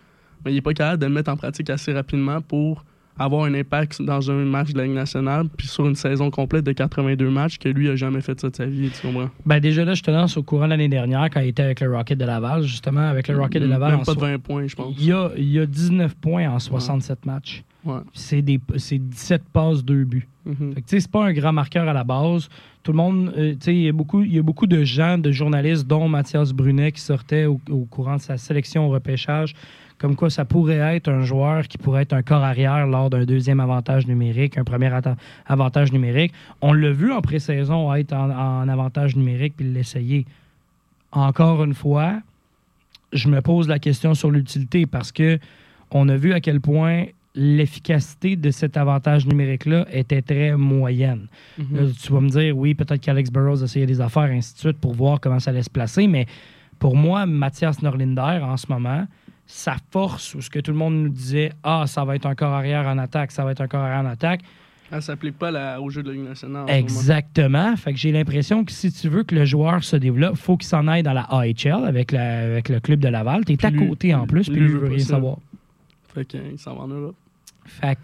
[0.45, 2.85] mais il est pas capable de le mettre en pratique assez rapidement pour
[3.19, 6.65] avoir un impact dans un match de la Ligue nationale, puis sur une saison complète
[6.65, 9.31] de 82 matchs, que lui a jamais fait ça de sa vie, tu comprends?
[9.47, 11.95] Ben déjà là, je te lance au courant l'année dernière, quand il était avec le
[11.95, 13.93] Rocket de Laval, justement, avec le Rocket de Laval.
[13.93, 14.95] Même en pas de so- 20 points, je pense.
[14.99, 17.63] il, y a, il a 19 points en 67 matchs.
[17.85, 18.01] Ouais.
[18.13, 20.27] C'est des- c'est 17 passes, 2 buts.
[20.45, 22.49] Fait que, tu sais, c'est pas un grand marqueur à la base.
[22.85, 25.19] Tout le monde, euh, tu sais, il y, a beaucoup- y a beaucoup de gens,
[25.19, 29.55] de journalistes, dont Mathias Brunet, qui sortait au, au courant de sa sélection au repêchage,
[29.99, 33.25] comme quoi ça pourrait être un joueur qui pourrait être un corps arrière lors d'un
[33.25, 34.91] deuxième avantage numérique, un premier
[35.47, 36.33] avantage numérique.
[36.61, 40.27] On l'a vu en pré-saison être en, en avantage numérique puis l'essayer.
[41.13, 42.21] Encore une fois,
[43.13, 45.39] je me pose la question sur l'utilité parce que
[45.91, 47.07] on a vu à quel point
[47.37, 51.29] l'efficacité de cet avantage numérique-là était très moyenne.
[51.59, 51.77] Mhm.
[51.77, 54.79] Là, tu vas me dire, oui, peut-être qu'Alex Burrows essayait des affaires, ainsi de suite,
[54.79, 56.27] pour voir comment ça allait se placer, mais
[56.79, 59.07] pour moi, Mathias Norlinder, en ce moment,
[59.47, 62.35] sa force, ou ce que tout le monde nous disait, ah, ça va être un
[62.35, 64.41] corps arrière en attaque, ça va être un corps arrière en attaque,
[64.91, 66.65] Elle s'applique pas la- au jeu de la Ligue nationale.
[66.69, 67.75] Exactement.
[67.77, 70.69] Fait que j'ai l'impression que si tu veux que le joueur se développe, faut qu'il
[70.69, 73.45] s'en aille dans la AHL avec, la- avec le club de Laval.
[73.45, 75.39] T'es à Puis lui- côté en plus, puis lui veut rien savoir.
[76.15, 77.17] Fait qu'il s'en va en Europe.
[77.65, 78.01] Fait que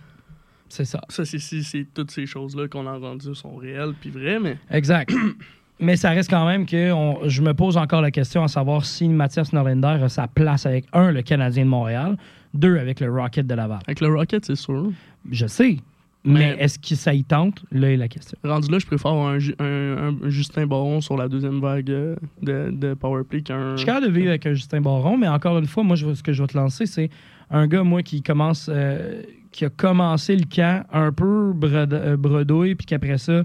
[0.68, 1.00] c'est ça.
[1.08, 5.12] Ça, c'est toutes ces choses-là qu'on a entendues sont réelles puis vraies, mais Exact.
[5.82, 8.84] Mais ça reste quand même que on- je me pose encore la question à savoir
[8.84, 12.16] si Mathias Norlinder a sa place avec, un, le Canadien de Montréal,
[12.54, 13.80] deux, avec le Rocket de Laval.
[13.86, 14.90] avec le Rocket, c'est sûr.
[15.30, 15.76] Je sais.
[16.24, 17.64] Mais, Mais- est-ce que ça y tente?
[17.72, 18.38] Là est la question.
[18.44, 21.84] Rendu là, je préfère avoir un, Ju- un- un Justin Baron sur la deuxième vague
[21.86, 23.72] de, de Powerplay qu'un.
[23.72, 26.14] Je suis capable de vivre avec un Justin Baron, mais encore une fois, moi, je,
[26.14, 27.10] ce que je vais te lancer, c'est
[27.50, 32.86] un gars, moi, qui commence, euh, qui a commencé le camp un peu bredouille, puis
[32.86, 33.42] qu'après ça,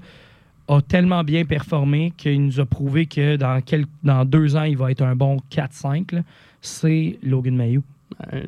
[0.67, 4.77] a tellement bien performé qu'il nous a prouvé que dans, quel- dans deux ans, il
[4.77, 6.11] va être un bon 4-5.
[6.13, 6.21] là.
[6.61, 7.83] C'est Logan Mayou.
[8.33, 8.41] Euh,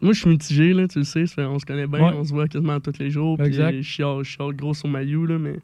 [0.00, 1.24] Moi, je suis mitigé, là, tu le sais.
[1.38, 2.14] on se connaît bien, Ouais.
[2.16, 3.38] on se voit quasiment tous les jours.
[3.38, 4.88] Puis je chiale, gros sur
[5.26, 5.54] là, mais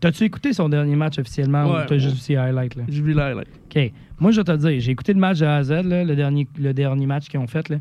[0.00, 1.98] T'as-tu écouté son dernier match officiellement Ouais, ou t'as ouais.
[2.00, 2.76] juste vu?
[2.76, 2.84] Là?
[2.88, 3.48] j'ai vu l'highlight.
[3.64, 3.92] OK.
[4.20, 6.14] Moi, je vais te dire, j'ai écouté le match de A à Z, là, le,
[6.14, 7.68] dernier, le dernier match qu'ils ont fait.
[7.68, 7.78] Là.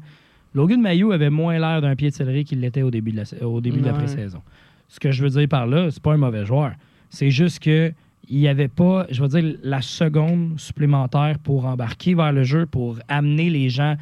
[0.55, 3.25] Logan Mayou avait moins l'air d'un pied de céleri qu'il l'était au début de la,
[3.25, 4.41] sa- au début de la pré-saison.
[4.89, 6.71] Ce que je veux dire par là, c'est pas un mauvais joueur.
[7.09, 7.93] C'est juste que
[8.31, 12.67] il n'y avait pas, je veux dire, la seconde supplémentaire pour embarquer vers le jeu,
[12.67, 13.95] pour amener les gens,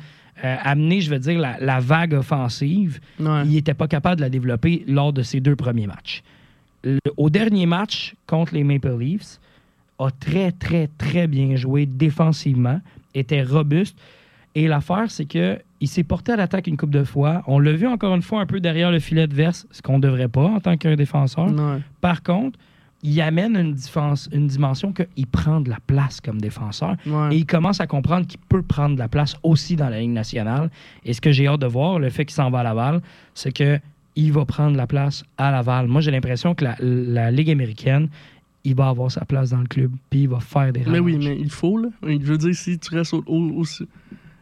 [0.43, 3.43] euh, amener, je veux dire, la, la vague offensive Ouais.
[3.45, 6.23] il n'était pas capable de la développer lors de ses deux premiers matchs.
[6.84, 9.39] Le- au dernier match contre les Maple Leafs,
[10.00, 12.82] a très, très, très bien joué défensivement,
[13.15, 13.97] était robuste.
[14.58, 17.43] Et l'affaire, c'est que il s'est porté à l'attaque une coupe de fois.
[17.46, 19.98] On l'a vu encore une fois un peu derrière le filet de verse, ce qu'on
[19.98, 21.52] ne devrait pas en tant qu'un défenseur.
[22.02, 22.58] Par contre,
[23.04, 26.96] il amène une, défense- une dimension qu'il prend de la place comme défenseur.
[27.06, 27.36] Ouais.
[27.36, 30.10] Et il commence à comprendre qu'il peut prendre de la place aussi dans la Ligue
[30.10, 30.72] nationale.
[31.06, 33.02] Et ce que j'ai hâte de voir, le fait qu'il s'en va à Laval,
[33.36, 33.80] c'est que
[34.15, 35.86] il va prendre la place à Laval.
[35.88, 38.10] Moi, j'ai l'impression que la, la Ligue américaine,
[38.63, 41.17] il va avoir sa place dans le club, puis il va faire des Mais oui,
[41.20, 41.89] mais il faut, là.
[42.02, 43.86] Je veux dire, si tu restes au, au- au-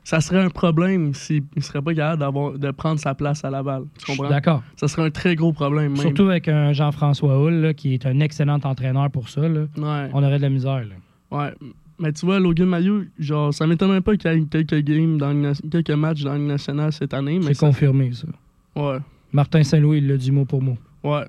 [0.05, 3.49] ça serait un problème s'il ne serait pas capable d'avoir- de prendre sa place à
[3.49, 3.83] Laval.
[3.83, 4.29] Tu Je suis comprends?
[4.29, 4.63] d'accord.
[4.77, 5.97] Ça serait un très gros problème, même.
[6.01, 9.41] Surtout avec un Jean-François Hull, là, qui est un excellent entraîneur pour ça.
[9.49, 9.61] là.
[9.77, 10.09] Ouais.
[10.13, 10.85] On aurait de la misère.
[10.85, 10.95] là.
[11.37, 11.53] Ouais.
[11.99, 15.53] Mais tu vois, Logan Maillot, genre, ça m'étonnerait pas qu'il y ait quelques games dans
[15.71, 18.27] quelques matchs dans la Ligue nationale cette année, C'est ça- confirmé, ça.
[18.75, 18.97] ouais,
[19.31, 20.77] Martin Saint-Louis, il l'a dit mot pour mot.
[21.03, 21.25] ouais.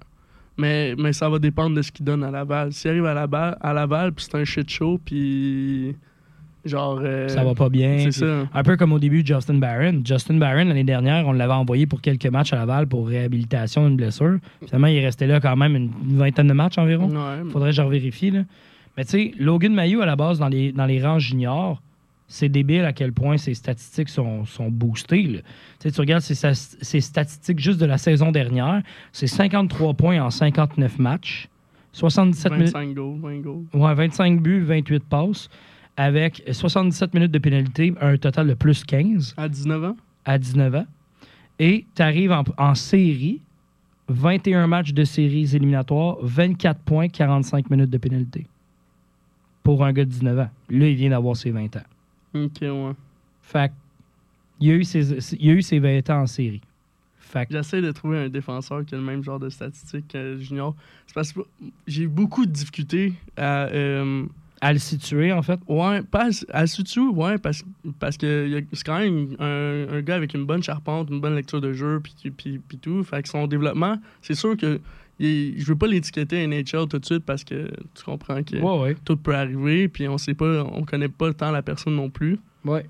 [0.58, 2.72] Mais, mais ça va dépendre de ce qu'il donne à Laval.
[2.72, 5.94] S'il arrive à Laval, à Laval puis c'est un shit show, puis
[6.68, 7.00] genre...
[7.02, 7.96] euh, Ça va pas bien.
[7.98, 8.48] C'est puis- ça.
[8.52, 10.02] Un peu comme au début de Justin Barron.
[10.04, 13.96] Justin Barron, l'année dernière, on l'avait envoyé pour quelques matchs à Laval pour réhabilitation d'une
[13.96, 14.38] blessure.
[14.66, 17.08] Finalement, il est resté là quand même une vingtaine de matchs environ.
[17.08, 18.30] Ouais, Faudrait que je revérifie.
[18.30, 18.42] Là.
[18.96, 21.80] Mais tu sais, Logan Mayou, à la base, dans les, dans les rangs juniors,
[22.28, 25.42] c'est débile à quel point ses statistiques sont, sont boostées.
[25.80, 31.48] Tu regardes ses, statistiques juste de la saison dernière, c'est 53 points en 59 matchs,
[31.92, 33.64] 77 minutes, 25 goals, 20 goals.
[33.74, 35.48] ouais, 25 buts, 28 passes,
[35.96, 39.96] avec 77 minutes de pénalité, un total de plus 15 À 19 ans?
[40.24, 40.86] à 19 ans.
[41.58, 43.40] Et tu arrives en, en série,
[44.08, 48.46] 21 matchs de séries éliminatoires, 24 points, 45 minutes de pénalité.
[49.62, 50.50] Pour un gars de 19 ans.
[50.70, 51.80] Là, il vient d'avoir ses 20 ans.
[52.34, 52.92] Ok, ouais.
[53.42, 53.72] Fait
[54.60, 56.60] il a eu ses, il a eu ses 20 ans en série.
[57.50, 60.74] J'essaie de trouver un défenseur qui a le même genre de statistiques que Junior.
[61.06, 61.40] C'est parce que
[61.86, 63.64] j'ai eu beaucoup de difficultés à.
[63.66, 64.24] euh,
[64.60, 65.60] à le situer, en fait.
[65.68, 67.62] ouais, pas à, à Sutu, ouais, parce,
[67.98, 71.60] parce que c'est quand même un, un gars avec une bonne charpente, une bonne lecture
[71.60, 73.02] de jeu, puis, puis, puis tout.
[73.04, 74.80] Fait que son développement, c'est sûr que
[75.18, 78.80] il je veux pas l'étiqueter NHL tout de suite parce que tu comprends que Ouais,
[78.82, 78.96] ouais.
[79.04, 82.38] tout peut arriver, puis on sait pas, on connaît pas tant la personne non plus.
[82.64, 82.84] Ouais.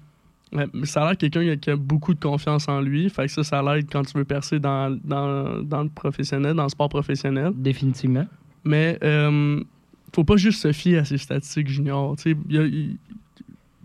[0.52, 3.10] Ouais, mais ça a l'air quelqu'un qui a- qui a beaucoup de confiance en lui.
[3.10, 6.62] Fait que ça, ça l'aide quand tu veux percer dans, dans, dans le professionnel, dans
[6.62, 7.50] le sport professionnel.
[7.56, 8.26] Définitivement.
[8.64, 9.60] Mais euh,
[10.16, 12.16] faut pas juste se fier à ses statistiques juniors.
[12.48, 12.64] Y a-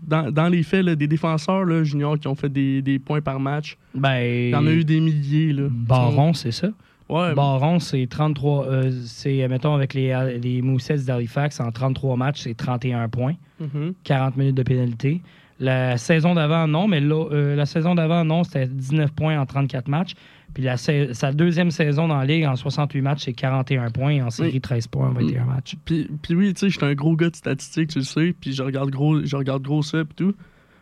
[0.04, 3.20] dans, dans les faits, là, des défenseurs là, juniors qui ont fait des, des points
[3.20, 4.18] par match, Ben.
[4.20, 5.52] il y en a eu des milliers.
[5.52, 5.64] Là.
[5.70, 6.68] Baron, c'est ça?
[7.08, 8.66] Ouais, Baron, c'est 33.
[8.66, 13.92] euh, c'est, mettons, avec les, les Moussets d'Halifax, en 33 matchs, c'est 31 points, mhm.
[14.02, 15.20] 40 minutes de pénalité.
[15.60, 19.86] La saison d'avant, non, mais euh, la saison d'avant, non, c'était 19 points en 34
[19.86, 20.14] matchs.
[20.54, 24.22] Puis la, sa- deuxième saison dans la Ligue, en 68 matchs, c'est 41 points.
[24.24, 24.60] En série, Oui.
[24.60, 25.76] 13 points en 21 matchs.
[25.84, 28.34] Puis, puis oui, tu sais, je suis un gros gars de statistiques, tu le sais,
[28.38, 30.34] puis je regarde gros, je regarde gros ça, puis tout.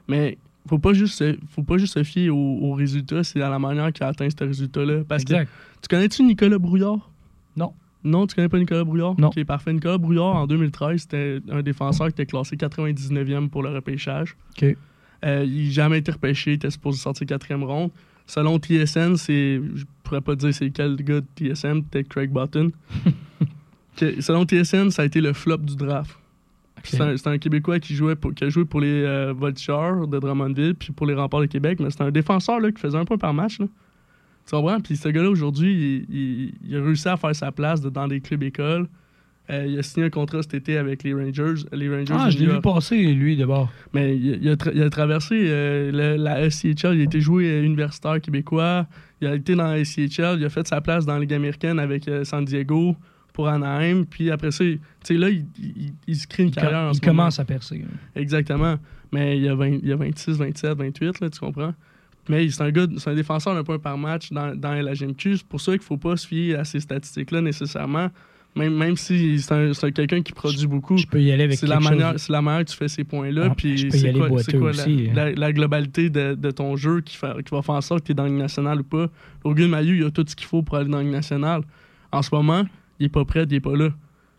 [0.09, 3.59] Mais faut pas juste faut pas juste se fier aux, aux résultats, c'est à la
[3.59, 5.03] manière qu'il a atteint ce résultat-là.
[5.09, 5.45] Parce Exact.
[5.47, 5.51] que
[5.83, 7.09] tu connais-tu Nicolas Brouillard?
[7.57, 7.73] Non.
[8.03, 9.15] Non, tu connais pas Nicolas Brouillard?
[9.21, 9.29] Non.
[9.29, 9.73] Ok, parfait.
[9.73, 14.37] Nicolas Brouillard, en 2013, c'était un défenseur qui était classé 99e pour le repêchage.
[14.61, 14.75] OK.
[15.25, 17.91] Euh, il n'a jamais été repêché, il était supposé sortir quatrième ronde.
[18.31, 19.61] Selon TSN, c'est.
[19.75, 22.71] Je pourrais pas dire c'est quel gars de TSN, peut-être Craig Button.
[23.97, 26.17] Que- selon TSN, ça a été le flop du draft.
[26.85, 30.75] C'est un, Québécois qui, jouait pour, qui a joué pour les euh, Voltigeurs de Drummondville
[30.75, 33.19] puis pour les Remparts de Québec, mais c'est un défenseur là, qui faisait un point
[33.19, 33.59] par match.
[33.59, 33.67] Là.
[34.47, 34.81] Tu comprends?
[34.81, 38.09] Puis ce gars-là, aujourd'hui, il, il- il a réussi à faire sa place de- dans
[38.09, 38.87] des clubs écoles.
[39.51, 41.65] Euh, il a signé un contrat cet été avec les Rangers.
[41.73, 43.73] Les Rangers Ah, je l'ai vu passer, lui, d'abord.
[43.93, 47.21] Mais il, il a, tra- il a traversé euh, le- la SCHL, il a été
[47.21, 48.87] joué euh, universitaire québécois,
[49.21, 51.79] il a été dans la SCHL, il a fait sa place dans la Ligue américaine
[51.81, 52.95] avec euh, San Diego
[53.33, 56.97] pour Anaheim, puis après ça, tu sais, là, il, se crée une carrière en il
[56.97, 57.23] ce moment.
[57.23, 57.83] commence à percer.
[57.85, 57.97] hein.
[58.17, 58.77] Exactement.
[59.13, 61.75] Mais il y a, 20 il y a 26, 27, 28, là, tu comprends?
[62.29, 65.39] Mais c'est un gars, c'est un défenseur d'un point par match dans, dans la GMQ.
[65.39, 68.11] C'est pour ça qu'il faut pas se fier à ces statistiques-là nécessairement.
[68.57, 70.97] Même, même si c'est un, quelqu'un qui produit beaucoup.
[70.97, 73.05] Je peux y aller avec C'est la, manière, c'est la manière que tu fais ces
[73.05, 73.49] points-là.
[73.51, 75.13] Ah, puis c'est aller quoi, quoi la- hein.
[75.15, 78.07] la, la globalité de, de ton jeu qui, fait, qui va faire en sorte que
[78.07, 79.07] tu es dans la Ligue nationale ou pas.
[79.45, 81.63] Logan Mayu, il a tout ce qu'il faut pour aller dans la Ligue nationale.
[82.11, 82.65] En ce moment,
[82.99, 83.91] il est pas prêt, il est pas là.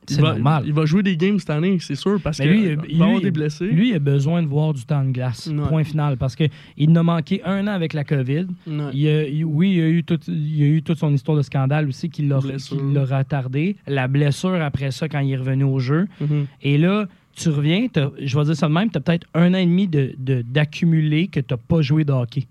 [0.08, 0.64] C'est va, normal.
[0.66, 3.32] Il va jouer des games cette année, c'est sûr, parce qu'il lui, va avoir des
[3.32, 3.68] blessés.
[3.68, 5.48] Lui, il a besoin de voir du temps de glace.
[5.48, 5.68] Ouais.
[5.70, 6.18] Point final.
[6.18, 8.48] Parce qu'il a manqué un an avec la COVID.
[8.68, 8.76] Ouais.
[8.94, 11.14] Il a- il- oui, il y, a eu tout, il y a eu toute son
[11.14, 13.76] histoire de scandale aussi qui l'a retardé.
[13.88, 16.08] La blessure après ça, quand il est revenu au jeu.
[16.20, 16.46] Mhm.
[16.62, 17.88] Et là, tu reviens,
[18.20, 21.32] je vais dire ça de même, tu as peut-être un an et demi d'accumuler de,
[21.32, 22.46] que tu n'as pas joué de hockey.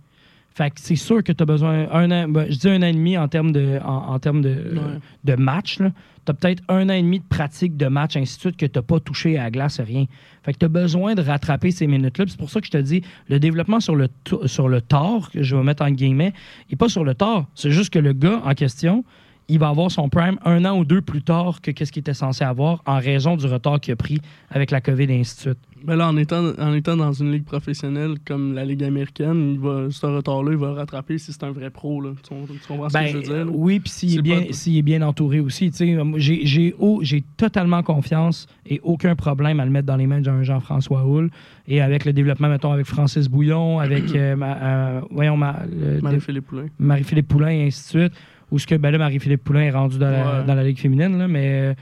[0.52, 2.86] Fait que c'est sûr que tu as besoin un an, ben, je dis un an
[2.86, 4.98] et demi en termes de, en, en termes de, Ouais.
[5.24, 5.76] de match.
[5.78, 5.84] Tu
[6.30, 8.78] as peut-être un an et demi de pratique de match, ainsi de suite, que tu
[8.78, 10.06] n'as pas touché à la glace, rien.
[10.42, 12.24] Fait que tu as besoin de rattraper ces minutes-là.
[12.28, 14.08] C'est pour ça que je te dis, le développement sur le,
[14.46, 16.32] sur le tort, que je vais mettre en guillemets,
[16.70, 17.46] n'est pas sur le tort.
[17.54, 19.04] C'est juste que le gars en question,
[19.50, 22.14] il va avoir son prime un an ou deux plus tard que ce qu'il était
[22.14, 25.40] censé avoir en raison du retard qu'il a pris avec la COVID et ainsi de
[25.40, 25.58] suite.
[25.82, 29.58] Ben là, en étant, en étant dans une ligue professionnelle comme la Ligue américaine, il
[29.58, 32.02] va, ce retard-là, il va le rattraper si c'est un vrai pro.
[32.02, 32.10] Là.
[32.22, 33.54] Tu, tu comprends ce que je veux Ben, dire?
[33.54, 35.70] oui, puis s'il est, bien, est bien entouré aussi.
[36.18, 41.30] J'ai, totalement confiance et aucun problème à le mettre dans les mains d'un Jean-François Houle.
[41.66, 45.60] Et avec le développement, mettons, avec Francis Bouillon, avec euh, ma- euh, voyons, ma-
[46.02, 46.66] Marie-Philippe Poulin.
[46.78, 48.12] Marie-Philippe Poulain et ainsi de suite.
[48.50, 51.18] Ou ce que ben là, Marie-Philippe Poulain est rendu dans, la, dans la Ligue féminine,
[51.18, 51.76] là, mais,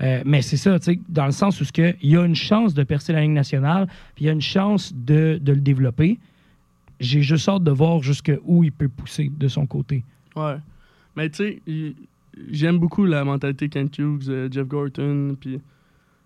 [0.00, 2.24] euh, mais c'est ça, tu sais, dans le sens où ce que, il y a
[2.24, 5.52] une chance de percer la Ligue nationale, puis il y a une chance de, de
[5.52, 6.18] le développer.
[6.98, 10.04] J'ai juste hâte de voir jusqu'où il peut pousser de son côté.
[10.36, 10.56] Ouais.
[11.16, 11.94] Mais tu sais,
[12.50, 15.60] j'aime beaucoup la mentalité Kent Hughes, euh, Jeff Gorton, puis.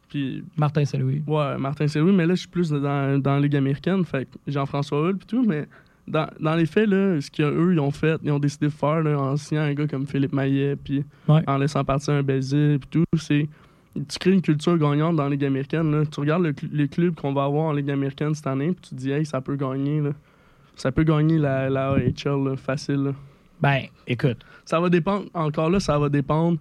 [0.09, 1.23] Puis, Martin Saint-Louis.
[1.27, 4.39] ouais, Martin Saint-Louis, mais là, je suis plus dans, dans la Ligue américaine, fait que
[4.47, 5.67] Jean-François Hull, puis tout, mais
[6.07, 9.03] dans, dans les faits, là, ce qu'eux, ils ont fait, ils ont décidé de faire,
[9.03, 11.43] là, en signant un gars comme Philippe Maillet, puis Ouais.
[11.47, 13.49] en laissant partir un Bézil, puis tout, c'est.
[13.95, 15.91] Tu crées une culture gagnante dans la Ligue américaine.
[15.93, 16.05] Là.
[16.05, 18.91] Tu regardes le les clubs qu'on va avoir en Ligue américaine cette année, puis tu
[18.91, 20.01] te dis, hey, ça peut gagner.
[20.01, 20.11] Là.
[20.75, 23.13] Ça peut gagner la, la AHL là, facile.
[23.63, 26.59] Ben, écoute, Ça va dépendre, encore là, ça va dépendre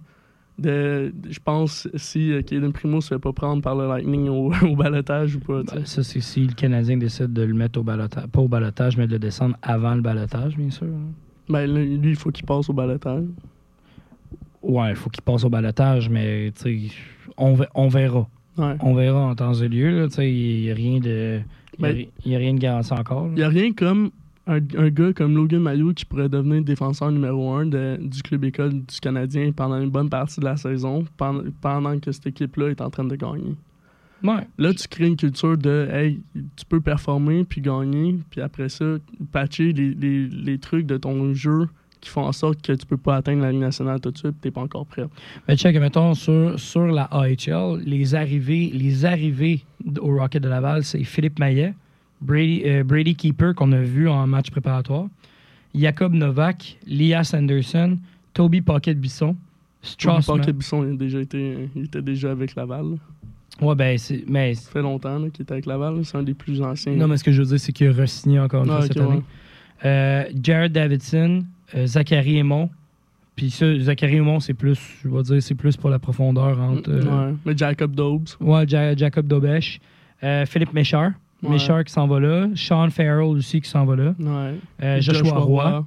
[0.58, 4.76] de, je pense, si Kaden Primo se fait pas prendre par le Lightning au, au
[4.76, 5.62] balotage ou pas.
[5.64, 8.96] ben, ça, c'est si le Canadien décide de le mettre au balotage, pas au balotage,
[8.96, 10.86] mais de le descendre avant le balotage, bien sûr.
[10.86, 11.12] hein.
[11.48, 13.24] Ben, lui, il faut qu'il passe au balotage.
[14.62, 16.52] Ouais, il faut qu'il passe au balotage, mais
[17.36, 18.28] on, on verra.
[18.56, 18.76] Ouais.
[18.80, 20.08] On verra en temps et lieu.
[20.18, 21.40] Il n'y a rien de.
[21.78, 23.26] Il a Ben, a rien de garanti encore.
[23.28, 24.10] Il n'y a rien comme
[24.46, 28.44] un, un gars comme Logan Mayo qui pourrait devenir défenseur numéro un de- du club
[28.44, 32.68] école du Canadien pendant une bonne partie de la saison, pendant, pendant que cette équipe-là
[32.70, 33.54] est en train de gagner.
[34.22, 34.46] Ouais.
[34.58, 36.20] Là, tu crées une culture de hey,
[36.56, 38.84] tu peux performer puis gagner, puis après ça,
[39.32, 41.68] patcher les, les- les trucs de ton jeu
[42.00, 44.34] qui font en sorte que tu peux pas atteindre la Ligue nationale tout de suite,
[44.42, 45.04] tu n'es pas encore prêt.
[45.48, 49.64] Mais check, mettons, sur, sur la AHL, les arrivées, les arrivées
[50.00, 51.74] au Rocket de Laval, c'est Philippe Maillet,
[52.24, 55.06] Brady, euh, Brady Keeper qu'on a vu en match préparatoire,
[55.74, 57.98] Jacob Novak, Lias Anderson,
[58.32, 59.36] Toby Pocket-Bisson,
[59.82, 60.22] Straussman.
[60.22, 60.52] Straussman.
[60.56, 62.96] Bisson, il, a déjà été, il était déjà avec Laval.
[63.60, 64.24] Ouais, ben, c'est.
[64.26, 66.04] Mais, Ça fait longtemps qu'il était avec Laval.
[66.04, 66.94] C'est un des plus anciens.
[66.94, 68.86] non, mais ce que je veux dire, c'est qu'il a re-signé encore une Ah, fois
[68.86, 69.08] cette année.
[69.16, 69.22] ouais.
[69.84, 71.44] Euh, Jared Davidson,
[71.76, 72.70] euh, Zachary Aymon.
[73.36, 76.90] Puis ça, Zachary Aymon, c'est plus, je vais dire, c'est plus pour la profondeur entre.
[76.90, 77.34] euh, Ouais.
[77.44, 78.36] Mais Jacob Dobbs.
[78.40, 79.80] Ouais, Ja- Jacob Dobesch.
[80.22, 81.12] Euh, Philippe Méchard.
[81.50, 82.48] Méchard qui s'en va là.
[82.54, 84.14] Sean Farrell aussi qui s'en va là.
[84.82, 85.84] Euh, Joshua, Roy.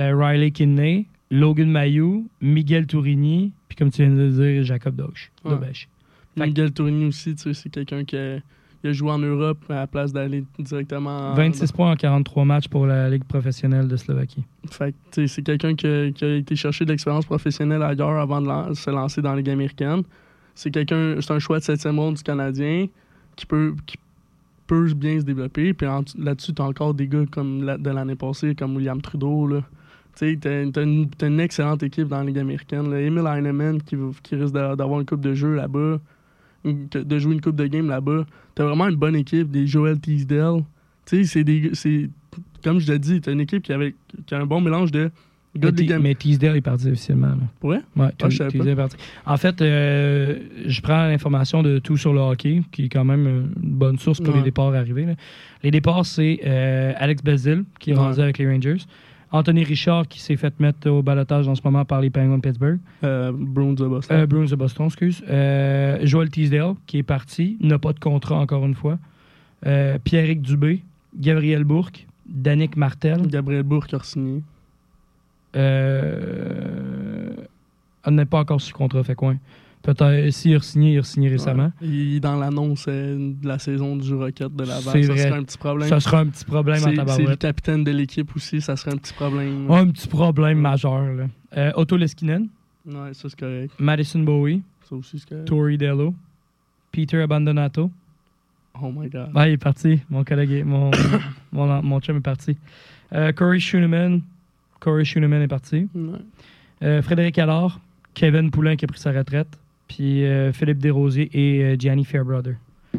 [0.00, 1.06] euh, Riley Kinney.
[1.30, 2.26] Logan Mayou.
[2.40, 3.52] Miguel Tourigny.
[3.68, 7.68] Puis comme tu viens de le dire, Jacob que- Miguel Tourigny aussi, tu sais, c'est
[7.70, 8.36] quelqu'un qui a,
[8.82, 11.34] il a joué en Europe à la place d'aller directement en.
[11.34, 14.42] 26 points en 43 matchs pour la Ligue professionnelle de Slovaquie.
[14.70, 18.40] Fait que, c'est quelqu'un qui, a- qui a été chercher de l'expérience professionnelle ailleurs avant
[18.40, 20.02] de se lancer dans la Ligue américaine.
[20.54, 22.86] C'est quelqu'un, c'est un choix de septième ronde du Canadien
[23.36, 23.96] qui peut, qui
[24.70, 25.74] peut bien se développer.
[25.74, 29.48] Puis là-dessus, t'as encore des gars comme de l'année passée, comme William Trudeau.
[29.48, 29.62] Là.
[30.16, 32.92] Tu t'as une, excellente équipe dans la Ligue américaine.
[32.92, 35.98] Emil Heinemann qui, qui risque d'a- d'avoir une coupe de jeu là-bas,
[36.64, 38.24] de jouer une coupe de game là-bas.
[38.54, 40.62] T'as vraiment une bonne équipe, des Joel Teasdale.
[41.04, 42.10] Tu sais, c'est
[42.62, 45.10] comme je l'ai dit, t'as une équipe qui, avait, qui a un bon mélange de
[45.54, 47.28] Mais, Teasdale est parti officiellement.
[47.28, 47.36] Là.
[47.62, 47.80] Ouais?
[47.96, 48.96] Ouais, Ah, je savais Teasdale est parti.
[49.26, 53.26] En fait, euh, je prends l'information de tout sur le hockey, qui est quand même
[53.26, 54.38] une bonne source pour Ouais.
[54.40, 55.06] les départs arrivés.
[55.06, 55.14] là.
[55.64, 57.98] Les départs, c'est euh, Alex Belzil, qui est Ouais.
[58.00, 58.76] rendu avec les Rangers.
[59.32, 62.42] Anthony Richard, qui s'est fait mettre au balotage en ce moment par les Penguins de
[62.42, 62.78] Pittsburgh.
[63.04, 64.16] Euh, Bruins de Boston.
[64.16, 65.22] Euh, Bruins de Boston, excuse.
[65.26, 68.98] Joel Teasdale, qui est parti, n'a pas de contrat encore une fois.
[70.04, 70.82] Pierrick Dubé,
[71.18, 73.26] Gabriel Bourque, Danick Martel.
[73.26, 74.42] Gabriel Bourque a signé.
[75.56, 77.30] Euh,
[78.06, 79.34] on n'est pas encore sur contrat, fait quoi.
[79.82, 81.72] Peut-être, s'il a signé, il a signé récemment.
[81.80, 81.88] Ouais.
[81.88, 84.82] Est dans l'annonce euh, de la saison du Rocket de Laval.
[85.04, 85.88] Ça serait un petit problème.
[85.88, 88.92] Ça sera un petit problème en C'est c'est le capitaine de l'équipe aussi, ça serait
[88.92, 89.70] un petit problème.
[89.70, 91.02] Un petit problème majeur.
[91.14, 91.26] Là.
[91.56, 92.48] Euh, Otto Leskinen,
[92.86, 93.72] Ouais, ça c'est correct.
[93.78, 95.46] Madison Bowie, Ça aussi c'est correct.
[95.46, 96.14] Tori Dello,
[96.92, 97.90] Peter Abandonato.
[98.82, 99.30] Oh my god.
[99.34, 100.00] Ah, il est parti.
[100.10, 100.90] Mon collègue, est- mon,
[101.52, 102.56] mon, mon chum est parti.
[103.14, 104.20] Euh, Corey Schooneman.
[104.80, 105.88] Corey Schooneman est parti.
[105.94, 106.18] Ouais.
[106.82, 107.78] Euh, Frédéric Allard,
[108.14, 112.54] Kevin Poulain qui a pris sa retraite, puis euh, Philippe Desrosiers et euh, Gianni Fairbrother.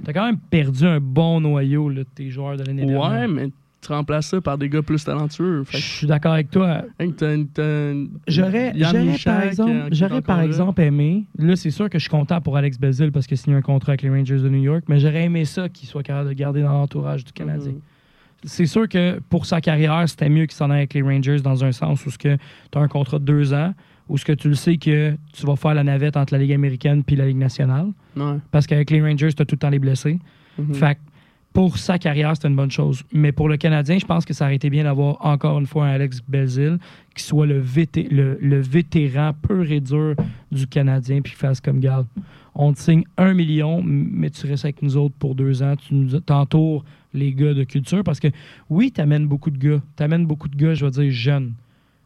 [0.05, 3.27] T'as quand même perdu un bon noyau là, de tes joueurs de l'année Ouais, dernière.
[3.27, 3.49] mais
[3.81, 5.63] tu remplaces ça par des gars plus talentueux.
[5.71, 6.83] Je suis d'accord avec toi.
[8.27, 8.73] J'aurais,
[9.25, 10.39] par exemple, j'aurais par
[10.79, 11.25] aimé.
[11.37, 13.61] Là, c'est sûr que je suis content pour Alex Belzil parce qu'il a signé un
[13.61, 16.33] contrat avec les Rangers de New York, mais j'aurais aimé ça qu'il soit capable de
[16.33, 17.71] garder dans l'entourage du Canadien.
[17.73, 17.81] Mhm.
[18.43, 21.63] C'est sûr que pour sa carrière, c'était mieux qu'il s'en aille avec les Rangers dans
[21.63, 22.37] un sens où tu as
[22.79, 23.73] un contrat de deux ans,
[24.09, 26.53] où ce que tu le sais que tu vas faire la navette entre la Ligue
[26.53, 27.87] américaine puis la Ligue nationale.
[28.15, 28.37] Ouais.
[28.51, 30.19] Parce qu'avec les Rangers, tu as tout le temps les blessés.
[30.57, 30.73] Mhm.
[30.73, 30.99] Fait que
[31.53, 33.03] pour sa carrière, c'est une bonne chose.
[33.11, 35.85] Mais pour le Canadien, je pense que ça aurait été bien d'avoir encore une fois
[35.87, 36.77] un Alex Belzil
[37.13, 40.15] qui soit le, vété- le, le vétéran pur et dur
[40.51, 42.07] du Canadien puis qui fasse comme garde.
[42.63, 45.75] On te signe un million, mais tu restes avec nous autres pour deux ans.
[45.75, 48.27] Tu nous t'entoures les gars de culture parce que
[48.69, 49.81] oui, tu amènes beaucoup de gars.
[49.97, 51.53] Tu amènes beaucoup de gars, je vais dire jeunes.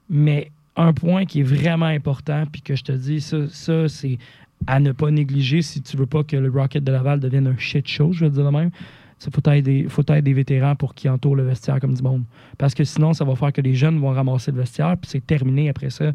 [0.09, 4.17] Mais un point qui est vraiment important, puis que je te dis, ça, ça c'est
[4.65, 7.57] à ne pas négliger si tu veux pas que le Rocket de Laval devienne un
[7.57, 8.71] shit show, je vais dire de même.
[9.25, 12.23] Il faut des, faut être des vétérans pour qu'ils entourent le vestiaire comme du monde.
[12.57, 15.27] Parce que sinon, ça va faire que les jeunes vont ramasser le vestiaire, puis c'est
[15.27, 16.13] terminé après ça.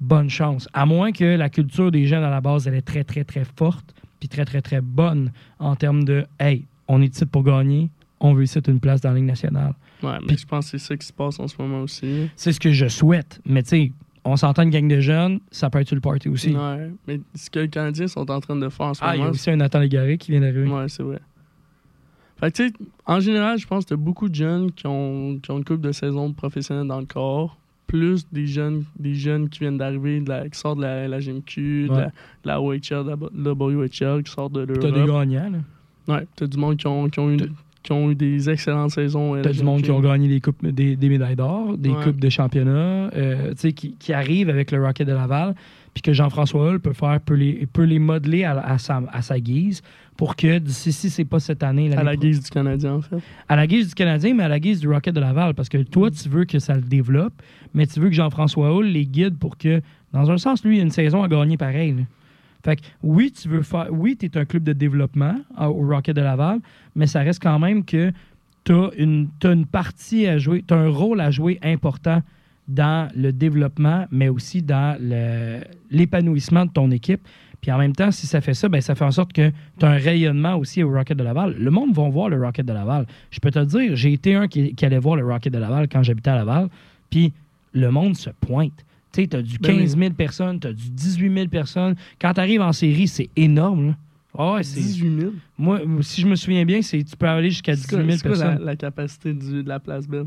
[0.00, 0.68] Bonne chance.
[0.72, 3.44] À moins que la culture des jeunes à la base, elle est très, très, très
[3.44, 7.90] forte, puis très, très, très bonne en termes de Hey, on est ici pour gagner,
[8.18, 9.74] on veut ici une place dans la Ligue nationale.
[10.02, 12.30] Ouais, mais je pense que c'est ça qui se passe en ce moment aussi.
[12.36, 13.40] C'est ce que je souhaite.
[13.44, 13.92] Mais tu sais,
[14.24, 16.54] on s'entend une gang de jeunes, ça peut être le party aussi.
[16.54, 19.18] Ouais, mais ce que les Canadiens sont en train de faire en ce Ah, il
[19.18, 20.68] y a moment, aussi un Nathan Légaré qui vient d'arriver.
[20.68, 21.20] Ouais, c'est vrai.
[22.38, 25.38] Fait que, tu sais, en général, je pense que t'as beaucoup de jeunes qui ont,
[25.42, 27.58] qui ont une coupe de saison professionnelle dans le corps,
[27.90, 30.22] plus des jeunes, des jeunes qui viennent d'arriver,
[30.52, 32.10] qui sortent de la, la GMQ, de, la, de
[32.44, 33.10] la OHL, de
[33.44, 35.20] la, WHL, qui sortent de Puis T'as des l'Europe.
[35.28, 35.50] gagnants,
[36.08, 36.14] là.
[36.14, 37.38] Ouais, t'as du monde qui ont, qui ont, eu,
[37.82, 39.40] qui ont eu des excellentes saisons.
[39.42, 42.04] T'as du monde qui ont gagné des, coupes, des, des médailles d'or, des Ouais.
[42.04, 45.54] coupes de championnat, euh, tu sais, qui, qui arrivent avec le Rocket de Laval,
[45.94, 49.22] puis que Jean-François Hull peut faire, peut les, peut les modeler à, à sa, à
[49.22, 49.82] sa guise
[50.20, 53.16] pour que d'ici, si c'est pas cette année, À la guise du Canadien, en fait.
[53.48, 55.78] à la guise du Canadien, mais à la guise du Rocket de Laval, parce que
[55.78, 57.32] toi, tu veux que ça le développe,
[57.72, 59.80] mais tu veux que Jean-François Hull les guide pour que,
[60.12, 61.92] dans un sens, lui, il a une saison à gagner pareil.
[61.92, 62.02] là.
[62.62, 63.86] Fait que oui, tu veux faire.
[63.90, 66.58] Oui, tu es un club de développement au Rocket de Laval,
[66.94, 68.12] mais ça reste quand même que
[68.64, 72.20] tu as une, t'as une partie à jouer, tu as un rôle à jouer important
[72.68, 74.98] dans le développement, mais aussi dans
[75.90, 77.22] l'épanouissement de ton équipe.
[77.60, 79.84] Puis en même temps, si ça fait ça, ben, ça fait en sorte que tu
[79.84, 81.54] as un rayonnement aussi au Rocket de Laval.
[81.58, 83.06] Le monde va voir le Rocket de Laval.
[83.30, 85.58] Je peux te le dire, j'ai été un qui, qui allait voir le Rocket de
[85.58, 86.68] Laval quand j'habitais à Laval.
[87.10, 87.32] Puis
[87.74, 88.72] le monde se pointe.
[89.12, 89.80] Tu sais, tu as du Ben oui.
[89.82, 91.96] 15 000 personnes, tu as du 18 000 personnes.
[92.20, 93.88] Quand tu arrives en série, c'est énorme.
[93.88, 93.96] là.
[94.38, 95.32] Ah ouais, c'est- 18 000.
[95.58, 98.16] Moi, si je me souviens bien, c'est tu peux aller jusqu'à C'est 18 quoi, 000
[98.16, 98.64] c'est quoi la, personnes.
[98.66, 100.26] la capacité du- de la place Belle?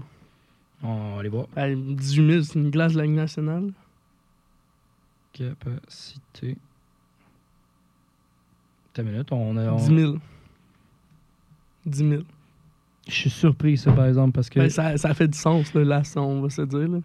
[0.83, 1.47] On va aller voir.
[1.55, 3.71] Hey, 18 000, c'est une glace de la Ligue nationale.
[5.31, 6.57] Capacité.
[8.93, 9.71] T'as une minute, on a.
[9.71, 10.15] on- 10 000.
[11.85, 12.21] 10 000.
[13.07, 14.59] Je suis surpris, ça, par exemple, parce que.
[14.59, 16.87] Ben, ça, ça fait du sens, là, là, on va se dire.
[16.87, 16.99] Là.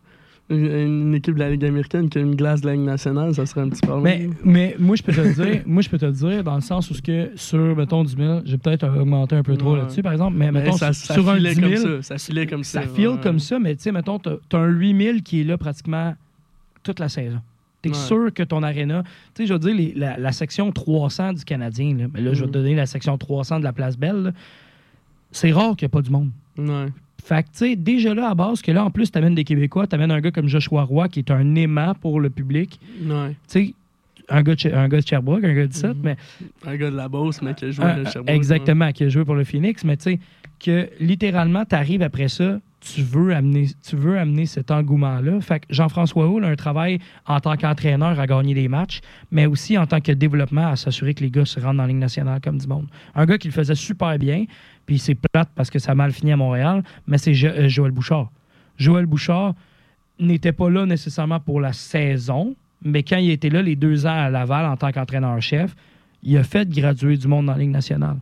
[0.50, 3.34] Une, une équipe de la Ligue américaine qui a une glace de la Ligue nationale,
[3.34, 4.34] ça serait un petit problème.
[4.44, 6.54] mais, mais moi, je peux te le dire, moi, je peux te le dire, dans
[6.54, 9.72] le sens où ce que sur, mettons, 10 000, j'ai peut-être augmenté un peu trop
[9.72, 9.80] Ouais.
[9.80, 12.02] là-dessus, par exemple, mais, Mais mettons, ça, sur, ça sur un filait 10 000, comme
[12.02, 12.02] ça.
[12.02, 12.82] Ça filait comme ça.
[12.82, 13.20] ça file ouais.
[13.22, 16.14] comme ça, mais tu sais, mettons, t'as as un 8 000 qui est là pratiquement
[16.82, 17.40] toute la saison.
[17.82, 17.94] T'es Ouais.
[17.94, 19.04] sûr que ton aréna,
[19.34, 22.32] tu sais, je veux dire, les- la, la section 300 du Canadien, là, mais là,
[22.34, 22.52] je vais Mhm.
[22.52, 24.34] te donner la section 300 de la Place Belle,
[25.30, 26.30] c'est rare qu'il n'y ait pas du monde.
[26.56, 26.86] Ouais.
[27.22, 29.86] Fait que, tu sais, déjà là, à base, que là, en plus, t'amènes des Québécois,
[29.86, 32.80] t'amènes un gars comme Joshua Roy, qui est un aimant pour le public.
[33.04, 33.30] Ouais.
[33.30, 33.74] Tu sais,
[34.28, 36.02] un gars, de, un gars de Sherbrooke, un gars de 17, Mhm.
[36.02, 36.16] mais
[36.66, 38.34] Un gars de la Beauce, mais qui a joué un- à Sherbrooke.
[38.34, 40.20] exactement, qui a joué pour le Phoenix, mais tu sais,
[40.58, 42.58] que littéralement, t'arrives après ça,
[42.94, 45.40] tu veux amener, cet engouement-là.
[45.40, 49.46] Fait que Jean-François Hull a un travail en tant qu'entraîneur à gagner des matchs, mais
[49.46, 51.98] aussi en tant que développement à s'assurer que les gars se rendent dans la Ligue
[51.98, 52.86] nationale comme du monde.
[53.14, 54.44] Un gars qui le faisait super bien,
[54.86, 57.92] puis c'est plate parce que ça a mal fini à Montréal, mais c'est euh, Joël
[57.92, 58.30] Bouchard.
[58.76, 59.54] Joël Bouchard
[60.18, 64.24] n'était pas là nécessairement pour la saison, mais quand il était là les deux ans
[64.24, 65.74] à Laval en tant qu'entraîneur-chef,
[66.22, 68.16] il a fait graduer du monde dans la Ligue nationale.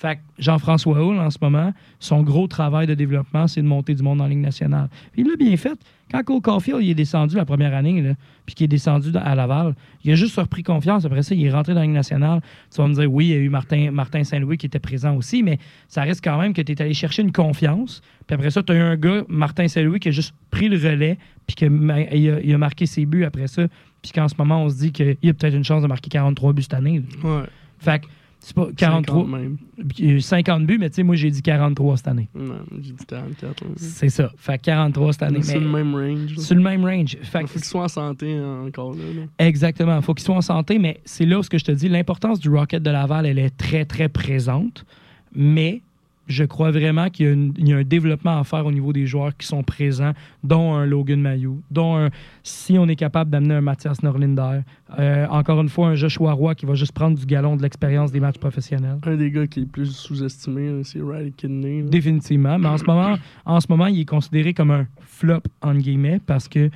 [0.00, 3.96] Fait que Jean-François Hull, en ce moment, son gros travail de développement, c'est de monter
[3.96, 4.88] du monde dans la Ligue nationale.
[5.12, 5.76] Puis il l'a bien fait.
[6.12, 8.12] Quand Cole Caulfield il est descendu la première année, là,
[8.46, 9.74] puis qu'il est descendu à Laval,
[10.04, 11.04] il a juste repris confiance.
[11.04, 12.40] Après ça, il est rentré dans la Ligue nationale.
[12.72, 15.16] Tu vas me dire, oui, il y a eu Martin, Martin Saint-Louis qui était présent
[15.16, 18.00] aussi, mais ça reste quand même que tu es allé chercher une confiance.
[18.28, 20.76] Puis après ça, tu as eu un gars, Martin Saint-Louis, qui a juste pris le
[20.76, 21.18] relais,
[21.48, 23.66] puis qu'il a, il a- il a marqué ses buts après ça.
[24.00, 26.08] Puis qu'en ce moment, on se dit qu'il y a peut-être une chance de marquer
[26.08, 27.02] 43 buts cette année.
[27.24, 27.28] là.
[27.40, 27.46] Ouais.
[27.80, 28.06] Fait que
[28.48, 29.58] c'est pas 43, 50 même.
[29.90, 32.30] puis 50 buts, mais tu sais, moi, j'ai dit 43 cette année.
[32.34, 33.62] Non, j'ai dit 44.
[33.62, 33.70] là.
[33.76, 34.30] C'est ça.
[34.38, 35.42] Fait que 43 cette année.
[35.42, 36.34] C'est le même range.
[36.38, 37.18] sur le même range.
[37.20, 39.04] Fait faut qu'il soit en santé hein, encore là.
[39.14, 39.46] là.
[39.46, 39.96] Exactement.
[39.96, 41.90] Il faut qu'ils soient en santé, mais c'est là où ce que je te dis,
[41.90, 44.86] l'importance du Rocket de Laval, elle est très, très présente.
[45.34, 45.82] Mais
[46.28, 48.70] je crois vraiment qu'il y, a une- il y a un développement à faire au
[48.72, 50.12] niveau des joueurs qui sont présents,
[50.44, 52.10] dont un Logan Mayou, dont un,
[52.42, 54.60] si on est capable d'amener un Mathias Norlinder,
[54.98, 58.12] euh, encore une fois, un Joshua Roy qui va juste prendre du galon de l'expérience
[58.12, 58.98] des matchs professionnels.
[59.04, 61.82] Un des gars qui est plus sous-estimé, c'est Riley Kidney.
[61.82, 61.88] là.
[61.88, 62.58] Définitivement.
[62.58, 63.16] Mais en ce moment,
[63.46, 66.70] en ce moment, il est considéré comme un flop, entre guillemets, parce que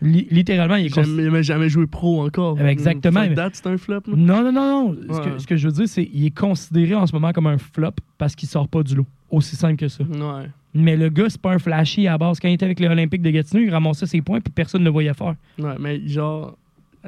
[0.00, 1.16] li- littéralement, il est considéré.
[1.24, 2.56] Jamais, il n'a jamais joué pro encore.
[2.60, 4.00] Eh, exactement, que mais- date, c'est un flop.
[4.06, 4.14] là.
[4.16, 4.96] Non, non, non, non.
[5.14, 5.38] Ce, que, Ouais.
[5.38, 7.92] ce que je veux dire, c'est qu'il est considéré en ce moment comme un flop
[8.18, 9.06] parce qu'il sort pas du lot.
[9.30, 10.04] Aussi simple que ça.
[10.04, 10.48] Ouais.
[10.74, 12.38] Mais le gars, c'est pas un flashy à la base.
[12.38, 14.84] Quand il était avec les Olympiques de Gatineau, il ramassait ses points puis personne ne
[14.86, 15.34] le voyait faire.
[15.58, 16.56] Ouais, mais genre,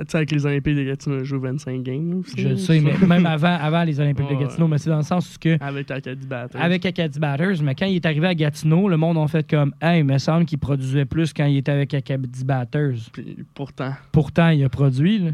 [0.08, 2.20] sais, avec les Olympiques de Gatineau, il a joué 25 games.
[2.20, 4.98] aussi, Je le sais, mais même avant, avant les Olympiques de Gatineau, mais c'est dans
[4.98, 6.60] le sens que Avec Acadie Batters.
[6.60, 9.72] avec Acadie Batters, mais quand il est arrivé à Gatineau, le monde a fait comme
[9.80, 12.96] Hey, il me semble qu'il produisait plus quand il était avec Acadie Batters.
[13.12, 15.18] Puis pourtant, Pourtant, il a produit.
[15.18, 15.30] là.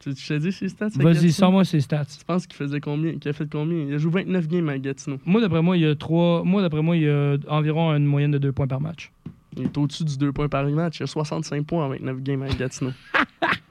[0.00, 2.04] tu tu t'ai dit ses stats Vas-y, sors-moi ses stats.
[2.04, 3.84] Tu penses qu'il faisait combien Qu'il a fait combien?
[3.88, 5.18] Il a joué 29 games avec Gatineau.
[5.26, 6.42] Moi, d'après moi, il y a trois.
[6.44, 9.10] Moi, d'après moi, il y a environ une moyenne de deux points par match.
[9.56, 11.00] Il est au-dessus du 2 points par match.
[11.00, 12.92] Il a 65 points en 29 games avec Gatineau.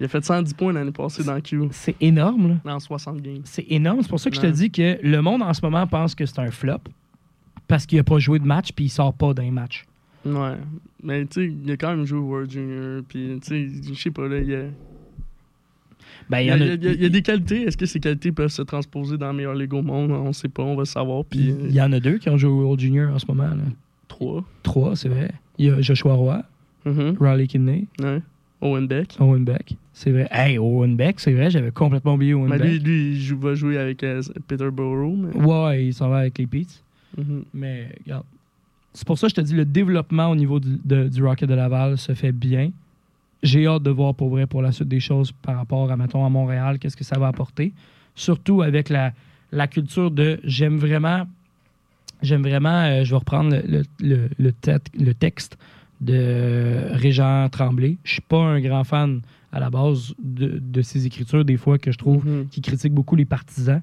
[0.00, 1.60] il a fait 110 points l'année passée dans Q.
[1.70, 2.54] C'est énorme, là.
[2.64, 3.42] Dans 60 games.
[3.44, 4.00] C'est énorme.
[4.02, 6.26] C'est pour ça que je te dis que le monde en ce moment pense que
[6.26, 6.78] c'est un flop
[7.68, 9.84] parce qu'il a pas joué de match puis il sort pas d'un match.
[10.26, 10.56] Ouais.
[11.02, 13.02] Mais tu sais, il a quand même joué au World Junior.
[13.08, 14.62] Puis tu sais, je sais pas, là, il y a.
[16.30, 17.62] Ben, Il y, a, il y a- il y a des qualités.
[17.62, 20.10] Est-ce que ces qualités peuvent se transposer dans la meilleure ligue au monde?
[20.12, 21.24] On sait pas, on va le savoir.
[21.24, 23.48] Puis il y en a deux qui ont joué au World Junior en ce moment.
[23.48, 23.62] Là.
[24.08, 24.44] 3.
[24.62, 25.30] Trois, c'est vrai.
[25.58, 26.42] Il y a Joshua Roy,
[26.86, 28.22] Riley Kidney, Ouais.
[28.60, 29.16] Owen Beck.
[29.20, 29.76] Owen Beck.
[29.96, 30.26] C'est vrai.
[30.30, 32.68] Hey, Owen Beck, c'est vrai, j'avais complètement oublié Owen Mais Beck.
[32.68, 35.16] lui, lui, il joue- va jouer avec euh, Peterborough.
[35.16, 35.40] Mais...
[35.44, 36.82] Ouais, il s'en va avec les Peets.
[37.16, 37.44] Mhm.
[37.54, 38.24] Mais regarde.
[38.92, 41.48] C'est pour ça que je te dis, le développement au niveau du, de- du Rocket
[41.48, 42.70] de Laval se fait bien.
[43.44, 46.24] J'ai hâte de voir pour vrai pour la suite des choses par rapport à, mettons,
[46.26, 47.72] à Montréal, qu'est-ce que ça va apporter.
[48.16, 49.12] Surtout avec la,
[49.52, 51.24] la culture de j'aime vraiment,
[52.22, 54.52] j'aime vraiment, euh, je vais reprendre le, le, le,
[54.98, 55.56] le texte
[56.00, 57.96] de Régent Tremblay.
[58.04, 59.20] Je suis pas un grand fan
[59.54, 62.46] à la base de, de ses écritures, des fois que je trouve Mhm.
[62.50, 63.80] qui critique beaucoup les partisans.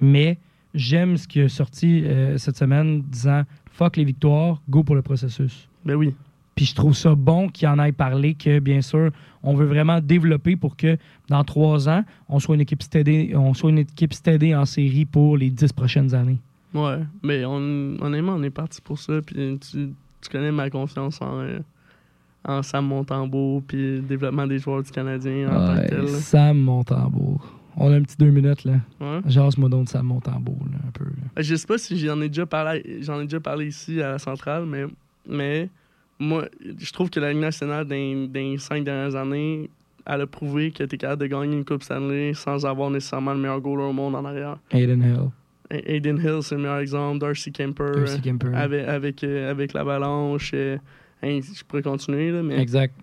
[0.00, 0.38] Mais
[0.74, 3.42] j'aime ce qui est sorti euh, cette semaine disant
[3.72, 5.68] fuck les victoires, go pour le processus.
[5.84, 6.14] Ben oui.
[6.54, 9.10] Puis je trouve ça bon qu'il en ait parlé, que bien sûr,
[9.42, 10.96] on veut vraiment développer pour que
[11.28, 15.06] dans trois ans, on soit une équipe stédée, on soit une équipe stédée en série
[15.06, 16.38] pour les dix prochaines années.
[16.74, 19.20] Ouais, mais on, honnêtement, on est parti pour ça.
[19.22, 19.88] Puis tu,
[20.20, 21.42] tu connais ma confiance en,
[22.44, 26.00] en Sam Montembeau, puis le développement des joueurs du Canadien en tant que tel.
[26.02, 26.06] là.
[26.08, 27.38] Sam Montembeau.
[27.76, 28.80] On a un petit deux minutes, là.
[29.00, 29.20] Ouais.
[29.26, 31.04] Jase-moi donc de Sam Montembeau, là, un peu.
[31.04, 31.10] là.
[31.38, 34.12] Euh, Je sais pas si j'en ai déjà parlé j'en ai déjà parlé ici à
[34.12, 34.84] la centrale, mais,
[35.28, 35.68] mais
[36.18, 36.46] moi,
[36.78, 39.70] je trouve que la Ligue nationale dans, dans les cinq dernières années,
[40.04, 43.32] elle a prouvé que tu es capable de gagner une Coupe Stanley sans avoir nécessairement
[43.34, 44.58] le meilleur goaler au monde en arrière.
[44.72, 45.30] Aiden Hill.
[45.86, 47.18] Aiden Hill, c'est le meilleur exemple.
[47.20, 48.54] Darcy Kemper, Darcy euh, Kemper.
[48.54, 50.50] avec, avec, euh, avec l'Avalanche.
[50.54, 50.78] euh,
[51.22, 52.94] hein, je pourrais continuer, là, mais Exact.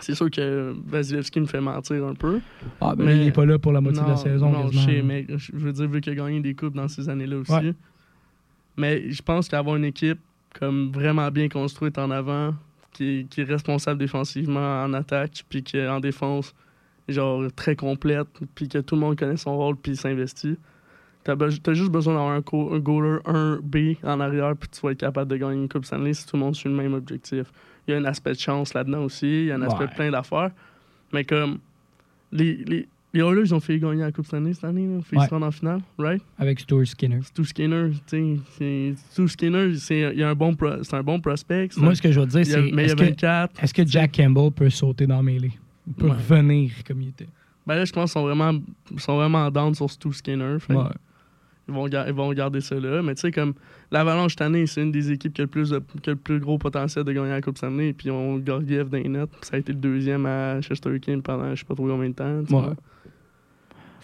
[0.00, 2.40] c'est sûr que Vasilevski me fait mentir un peu.
[2.80, 4.50] Ah, ben Mais- il n'est pas là pour la moitié de la saison.
[4.50, 7.08] Non, je sais, mais je veux dire, vu qu'il a gagné des coupes dans ces
[7.08, 7.52] années-là aussi.
[7.52, 7.74] Ouais.
[8.76, 10.18] Mais je pense qu'avoir une équipe
[10.58, 12.54] comme vraiment bien construite en avant,
[12.92, 16.54] qui, est- qui est responsable défensivement en attaque, puis qu'en défense,
[17.08, 20.56] genre très complète, puis que tout le monde connaît son rôle, puis s'investit.
[21.24, 22.40] T'as, t'as juste besoin d'avoir un,
[22.80, 26.26] goaler 1B en arrière, puis tu vas être capable de gagner une Coupe Stanley si
[26.26, 27.46] tout le monde suit le même objectif.
[27.88, 29.90] Il y a un aspect de chance là-dedans aussi, il y a un aspect Ouais.
[29.90, 30.50] de plein d'affaires.
[31.12, 31.58] Mais comme
[32.32, 35.00] les, les, les Oilers, ils ont fait gagner la Coupe Stanley cette année, là.
[35.02, 35.24] Fait Ouais.
[35.24, 36.22] se rendre en finale, right?
[36.38, 37.20] Avec Stuart Skinner.
[37.22, 40.94] Stu Skinner, tu sais, c'est- Stu Skinner, c'est il y a un bon pro- c'est
[40.96, 41.70] un bon prospect.
[41.78, 43.62] Moi, ce que je veux dire, c'est mais il y a que, 24.
[43.62, 45.52] est-ce que Jack Campbell peut sauter dans mêlée?
[45.86, 46.12] Il peut Ouais.
[46.12, 47.28] revenir comme il était.
[47.66, 48.52] Ben là, je pense qu'ils sont vraiment,
[48.98, 50.56] sont vraiment down sur Stu Skinner.
[50.60, 50.84] fait Ouais.
[51.68, 53.02] Ils, vont, ils vont garder ça là.
[53.02, 53.54] Mais tu sais, comme
[53.90, 56.18] l'Avalanche cette année, c'est une des équipes qui a le plus, de- qui a le
[56.18, 57.92] plus gros potentiel de gagner la Coupe Stanley.
[57.92, 59.30] Puis ont Gorgiev dans les nets.
[59.30, 62.14] puis Ça a été le deuxième à Chesterkin pendant je sais pas trop combien de
[62.14, 62.42] temps.
[62.46, 62.60] tu Ouais.
[62.60, 62.74] vois.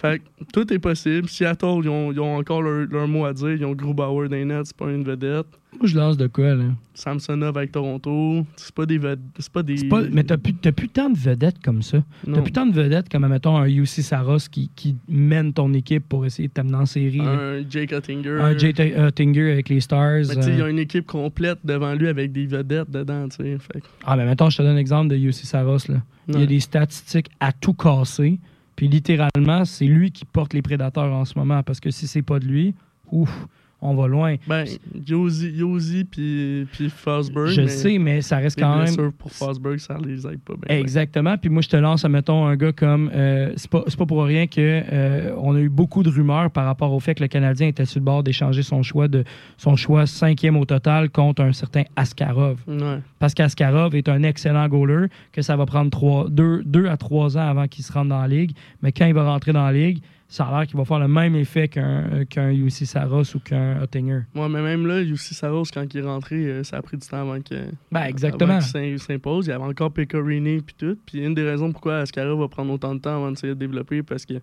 [0.00, 1.28] Fait que tout est possible.
[1.28, 3.50] Seattle, ils ont, ils ont encore leur, leur mot à dire.
[3.50, 5.46] Ils ont Grubauer les nets, c'est pas une vedette.
[5.78, 6.64] Moi, je lance de quoi, là?
[6.94, 9.20] Samsonov avec Toronto, c'est pas des vedettes.
[9.38, 9.76] C'est pas des.
[9.76, 12.02] C'est pas- mais t'as plus, t'as plus tant de vedettes comme ça.
[12.24, 16.08] T'as plus tant de vedettes comme, mettons, un UC Saros qui, qui mène ton équipe
[16.08, 17.20] pour essayer de t'amener en série.
[17.20, 18.38] un Jake Ottinger.
[18.40, 20.22] Un Jay Ta- euh, Tinger avec les Stars.
[20.28, 22.90] Mais tu sais, il y a euh, une équipe complète devant lui avec des vedettes
[22.90, 23.58] dedans, tu sais.
[23.58, 25.76] Fait Ah, mais mettons, je te donne un exemple de UC Saros.
[25.88, 26.02] Là.
[26.28, 28.38] Il y a des statistiques à tout casser.
[28.80, 31.62] Puis littéralement, c'est lui qui porte les prédateurs en ce moment.
[31.62, 32.74] Parce que si c'est pas de lui,
[33.12, 33.46] ouf,
[33.82, 34.36] on va loin.
[34.46, 34.64] Ben,
[35.06, 37.48] Yosi, puis, Fosberg.
[37.48, 39.12] je mais sais, mais ça reste quand même.
[39.12, 40.76] pour Fosberg, ça les aide pas bien.
[40.78, 41.36] Exactement.
[41.38, 43.10] Puis moi, je te lance, mettons, un gars comme.
[43.14, 46.64] euh, c'est pas, pas pour rien que euh, on a eu beaucoup de rumeurs par
[46.64, 49.24] rapport au fait que le Canadien était sur le bord d'échanger son choix de
[49.56, 52.58] son choix cinquième au total contre un certain Askarov.
[52.66, 52.98] Ouais.
[53.18, 57.36] Parce qu'Askarov est un excellent goaler, que ça va prendre trois, deux, deux à trois
[57.36, 58.52] ans avant qu'il se rende dans la ligue.
[58.82, 60.00] Mais quand il va rentrer dans la ligue,
[60.30, 63.82] ça a l'air qu'il va faire le même effet qu'un qu'un UC Saros ou qu'un
[63.82, 64.20] Ottinger.
[64.32, 67.06] Moi, mais même là, Yosi Saros, quand il est rentré, euh, ça a pris du
[67.06, 67.66] temps avant que.
[67.90, 68.58] Ben, exactement.
[68.58, 69.46] Avant s'impose.
[69.46, 70.96] Il y avait encore Pecorini puis tout.
[71.04, 74.04] Puis une des raisons pourquoi Ascara va prendre autant de temps avant de se développer,
[74.04, 74.40] parce qu'il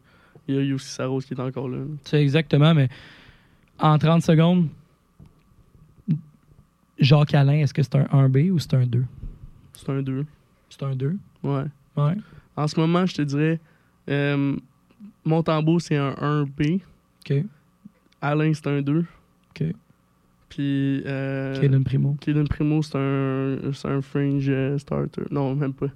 [0.49, 1.77] y a Yosi Saros qui est encore là.
[2.03, 2.89] C'est exactement, mais
[3.79, 4.67] en 30 secondes,
[6.99, 9.05] Jacques Alain, est-ce que c'est un 1B ou c'est un 2?
[9.71, 10.25] C'est un 2.
[10.69, 11.15] C'est un 2.
[11.43, 11.63] Ouais.
[11.95, 12.15] Ouais.
[12.57, 13.61] En ce moment, je te dirais,
[14.09, 14.57] euh,
[15.27, 16.79] Montembeau, c'est un 1B.
[17.29, 17.43] OK.
[18.21, 18.99] Alain, c'est un 2.
[18.99, 19.63] OK.
[20.49, 21.03] Puis.
[21.05, 22.15] Euh, Kaden Primo.
[22.21, 25.23] Kaden Primo, c'est un, c'est un fringe euh, starter.
[25.31, 25.87] Non, même pas.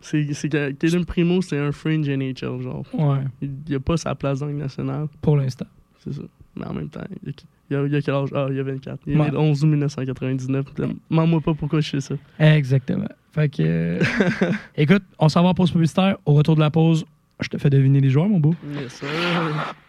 [0.00, 2.84] C'est, que Kaden Primo, c'est un fringe NHL, genre.
[2.94, 5.66] Ouais, Il n'y a pas sa place dans le national, pour l'instant.
[6.02, 6.22] c'est ça.
[6.56, 7.34] Mais en même temps, il y a,
[7.70, 8.30] il y a- y a quel âge?
[8.34, 8.98] Ah, il y a 24.
[9.06, 9.26] Il est Ouais.
[9.26, 10.66] né le 11 août 1999.
[11.10, 12.14] Demande-moi pas pourquoi je sais ça.
[12.40, 13.06] Exactement.
[13.32, 13.62] Fait que.
[13.62, 14.00] euh,
[14.76, 16.16] écoute, on s'en va en pause publicitaire.
[16.26, 17.04] Au retour de la pause,
[17.42, 18.54] je te fais deviner les joueurs, mon beau.
[18.74, 19.02] Yes.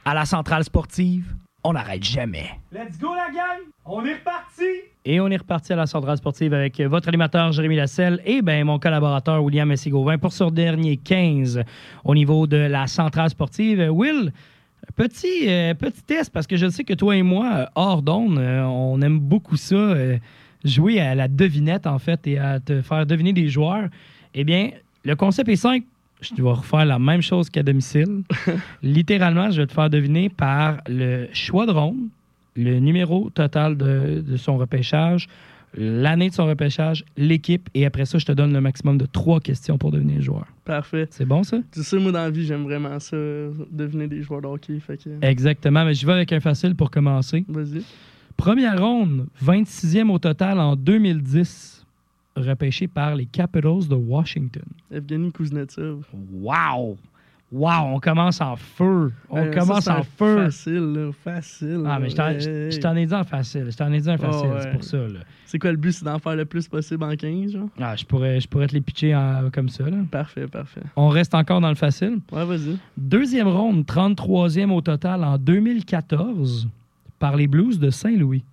[0.05, 2.49] À la centrale sportive, on n'arrête jamais.
[2.71, 3.59] Let's go, la gang!
[3.85, 4.63] On est reparti!
[5.05, 8.63] Et on est reparti à la centrale sportive avec votre animateur Jérémy Lasselle et ben,
[8.65, 11.63] mon collaborateur William Messigauvin pour ce dernier 15
[12.03, 13.89] au niveau de la centrale sportive.
[13.91, 14.31] Will,
[14.95, 18.37] petit, euh, petit test parce que je sais que toi et moi, euh, hors d'onde,
[18.37, 20.17] euh, on aime beaucoup ça, euh,
[20.63, 23.87] jouer à la devinette en fait et à te faire deviner des joueurs.
[24.33, 24.69] Eh bien,
[25.03, 25.85] le concept est simple.
[26.21, 28.23] Je vais refaire la même chose qu'à domicile.
[28.83, 31.97] Littéralement, je vais te faire deviner par le choix de ronde,
[32.55, 35.27] le numéro total de, de son repêchage,
[35.75, 39.39] l'année de son repêchage, l'équipe, et après ça, je te donne le maximum de trois
[39.39, 40.45] questions pour devenir joueur.
[40.65, 41.07] Parfait.
[41.11, 41.57] C'est bon, ça?
[41.71, 43.15] Tu sais, moi, dans la vie, j'aime vraiment ça,
[43.71, 44.79] devenir des joueurs de hockey.
[44.79, 47.45] Fait que, Exactement, mais je vais avec un facile pour commencer.
[47.47, 47.83] vas-y.
[48.37, 51.80] Première ronde, 26e au total en 2010,
[52.35, 54.63] repêché par les Capitals de Washington.
[54.91, 56.03] Evgeny Kuznetsov.
[56.31, 56.97] Wow!
[57.53, 59.11] Wow, on commence en feu.
[59.29, 60.37] On Euh, commence en feu.
[60.45, 61.83] Facile, là, facile.
[61.85, 63.67] Ah, mais je t'en- ai dit en facile.
[63.69, 64.97] Je t'en ai dit en facile, Oh, c'est pour ça.
[64.99, 65.19] Là.
[65.45, 65.91] C'est quoi le but?
[65.91, 67.67] C'est d'en faire le plus possible en 15, genre?
[67.77, 69.83] Ah, je, pourrais, je pourrais te les pitcher en- comme ça.
[69.89, 69.97] Là.
[70.09, 70.79] Parfait, parfait.
[70.95, 72.19] On reste encore dans le facile.
[72.31, 72.77] Ouais, vas-y.
[72.95, 76.69] Deuxième ronde, 33e au total en 2014
[77.19, 78.45] par les Blues de Saint-Louis.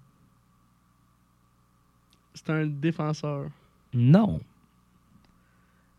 [2.35, 3.45] C'est un défenseur.
[3.95, 4.41] Non.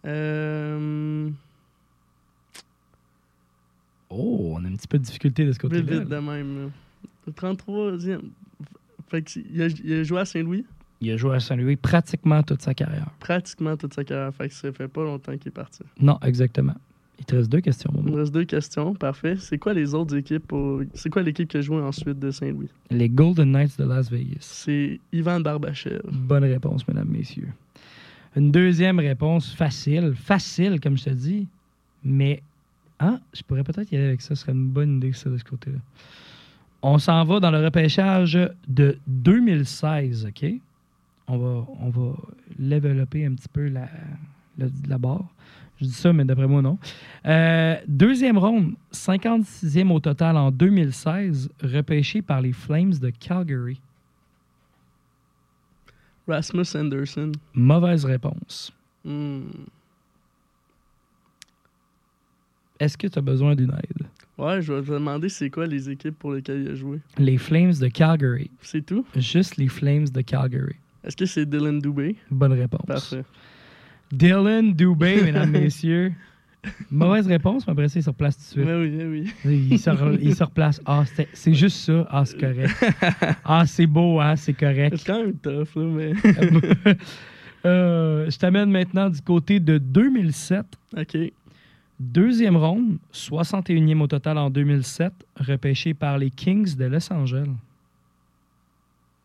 [0.05, 1.29] Euh...
[4.09, 5.99] Oh, on a un petit peu de difficulté de ce Vite, côté-là.
[5.99, 6.69] vite de même, là.
[7.27, 8.21] Le 33e.
[9.09, 10.65] Fait que, il, a, il a joué à Saint-Louis
[11.01, 13.07] Il a joué à Saint-Louis pratiquement toute sa carrière.
[13.19, 14.33] pratiquement toute sa carrière.
[14.33, 15.83] Fait que ça fait pas longtemps qu'il est parti.
[15.99, 16.75] Non, exactement.
[17.19, 18.93] Il te reste deux questions, mon Il me reste deux questions.
[18.95, 19.35] Parfait.
[19.37, 20.81] C'est quoi les autres équipes pour...
[20.93, 22.69] C'est quoi l'équipe qui a joué ensuite de Saint-Louis?
[22.91, 24.37] Les Golden Knights de Las Vegas.
[24.41, 26.01] C'est Ivan Barbachev.
[26.11, 27.49] Bonne réponse, mesdames, messieurs.
[28.35, 30.13] Une deuxième réponse facile.
[30.15, 31.47] Facile, comme je te dis.
[32.03, 32.41] Mais,
[32.99, 34.35] ah, je pourrais peut-être y aller avec ça.
[34.35, 35.79] Ce serait une bonne idée, ça, de ce côté-là.
[36.81, 40.51] On s'en va dans le repêchage de 2016, OK?
[41.27, 42.15] On va, on va
[42.57, 45.25] développer un petit peu la, barre.
[45.79, 46.77] Je dis ça, mais d'après moi, non.
[47.25, 53.79] Euh, deuxième ronde, 56e au total en 2016, repêché par les Flames de Calgary.
[56.29, 57.31] Rasmus Anderson.
[57.53, 58.71] Mauvaise réponse.
[59.03, 59.41] Hmm.
[62.79, 64.07] Est-ce que tu as besoin d'une aide?
[64.37, 66.99] Ouais, je vais te demander c'est quoi les équipes pour lesquelles il a joué.
[67.17, 68.49] Les Flames de Calgary.
[68.61, 69.05] C'est tout?
[69.15, 70.75] Juste les Flames de Calgary.
[71.03, 72.15] Est-ce que c'est Dylan Dubé?
[72.31, 72.85] Bonne réponse.
[72.85, 73.25] Parfait.
[74.11, 76.13] Dylan Dubé, mesdames, messieurs.
[76.91, 78.65] Mauvaise réponse, mais après ça, il se replace tout de suite.
[78.65, 79.05] Mais oui, mais
[79.45, 79.67] oui.
[79.71, 80.81] Il se, re- il se replace.
[80.85, 81.03] Ah,
[81.33, 82.05] c'est juste ça.
[82.09, 82.75] Ah, c'est correct.
[83.45, 84.97] Ah, c'est beau, hein, c'est correct.
[84.97, 86.13] C'est quand même tough, là, mais.
[87.65, 90.65] Euh, je t'amène maintenant du côté de 2007.
[90.97, 91.17] ok.
[91.99, 97.49] Deuxième ronde, 61e au total en 2007, repêché par les Kings de Los Angeles.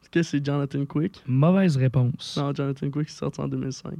[0.02, 1.22] Est-ce que c'est Jonathan Quick?
[1.28, 2.36] Mauvaise réponse.
[2.36, 3.92] Non, Jonathan Quick est sorti en 2005.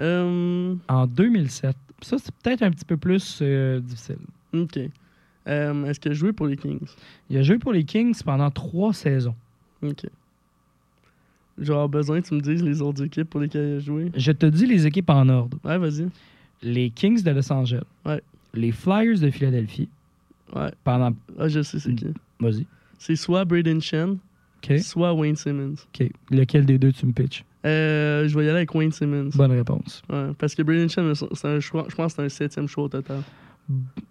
[0.00, 1.76] Euh, En 2007.
[2.02, 4.18] Ça, c'est peut-être un petit peu plus euh, difficile.
[4.54, 4.78] ok.
[5.48, 6.86] Euh, Est-ce qu'il a joué pour les Kings?
[7.30, 9.34] Il a joué pour les Kings pendant trois saisons.
[9.82, 10.04] Ok.
[11.58, 14.12] J'aurais besoin que tu me dises les autres équipes pour lesquelles il a joué?
[14.14, 15.58] Je te dis les équipes en ordre.
[15.64, 16.08] Ouais, vas-y.
[16.62, 17.82] Les Kings de Los Angeles.
[18.04, 18.22] Ouais.
[18.54, 19.88] Les Flyers de Philadelphie.
[20.54, 20.70] Ouais.
[20.84, 21.16] Pendant...
[21.38, 22.06] Ah, je sais c'est qui.
[22.40, 22.66] Vas-y.
[22.98, 24.18] C'est soit Braden Chen,
[24.80, 25.74] soit Wayne Simmons.
[25.94, 26.10] OK.
[26.30, 27.44] Lequel des deux tu me pitches?
[27.64, 29.30] Euh, je vais y aller avec Wayne Simmons.
[29.34, 30.02] Bonne réponse.
[30.10, 32.84] Ouais, parce que Braden Chen, c'est un choix, je pense que c'est un septième choix
[32.84, 33.22] au total.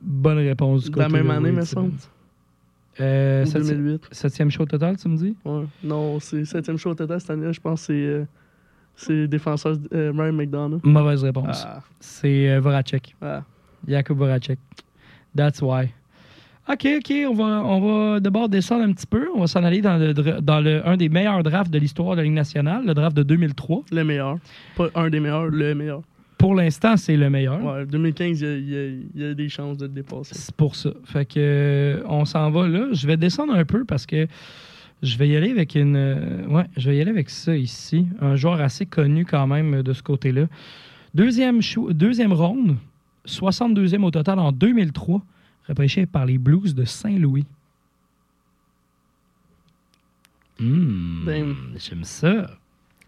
[0.02, 0.86] Bonne réponse.
[0.86, 1.94] du De la même année, me semble.
[3.00, 4.08] Euh, Ou septi- 2008.
[4.12, 5.36] septième show total, tu me dis?
[5.46, 5.64] Ouais.
[5.84, 7.52] Non, c'est septième au total cette année-là.
[7.52, 8.26] Je pense que c'est euh,
[8.96, 10.82] c'est défenseur euh, Ryan McDonough.
[10.84, 11.64] Mauvaise réponse.
[11.66, 13.16] Ah, C'est euh, Voracek.
[13.22, 13.44] ah.
[13.88, 14.58] Jakub Voracek.
[15.36, 15.90] That's why.
[16.70, 19.28] OK, OK, on va, on va d'abord descendre un petit peu.
[19.36, 22.18] On va s'en aller dans, le, dans le, un des meilleurs drafts de l'histoire de
[22.18, 23.84] la Ligue nationale, le draft de 2003.
[23.92, 24.38] Le meilleur.
[24.76, 26.02] Pas un des meilleurs, le meilleur.
[26.38, 27.64] Pour l'instant, c'est le meilleur.
[27.64, 30.36] Ouais, 2015, il y a, y y des chances de le dépasser.
[30.36, 30.92] C'est pour ça.
[31.06, 32.88] Fait que euh, on s'en va là.
[32.92, 34.28] Je vais descendre un peu parce que
[35.02, 35.96] je vais y aller avec une.
[35.96, 38.06] euh, ouais, je vais y aller avec ça ici.
[38.22, 40.48] Un joueur assez connu quand même euh, de ce côté-là.
[41.16, 41.62] Deuxième,
[41.92, 42.76] deuxième ronde,
[43.26, 45.22] 62e au total en 2003,
[45.68, 47.46] repêché par les Blues de Saint-Louis.
[50.60, 51.56] Hmm, Ben.
[51.78, 52.48] J'aime ça.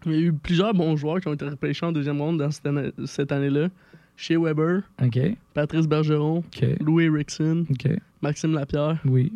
[0.06, 2.50] Il y a eu plusieurs bons joueurs qui ont été repêchés en deuxième ronde dans
[2.50, 3.68] cette année- cette année-là.
[4.16, 5.18] Shea Weber, OK.
[5.54, 6.64] Patrice Bergeron, OK.
[6.80, 7.88] Louis Erickson, OK.
[8.22, 8.98] Maxime Lapierre.
[9.06, 9.32] Oui.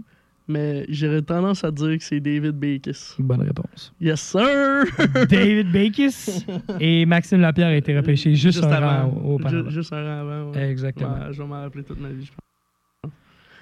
[0.46, 3.14] Mais j'aurais tendance à dire que c'est David Bakis.
[3.18, 3.94] Bonne réponse.
[3.98, 4.84] Yes, sir!
[5.30, 6.44] David Bakis
[6.80, 9.10] et Maxime Lapierre a été repêché juste, un avant.
[9.10, 9.48] rang au-.
[9.48, 10.50] Ju- juste un rang avant.
[10.52, 10.70] ouais.
[10.70, 11.14] Exactement.
[11.14, 12.43] Ouais, je vais m'en rappeler toute ma vie, je pense.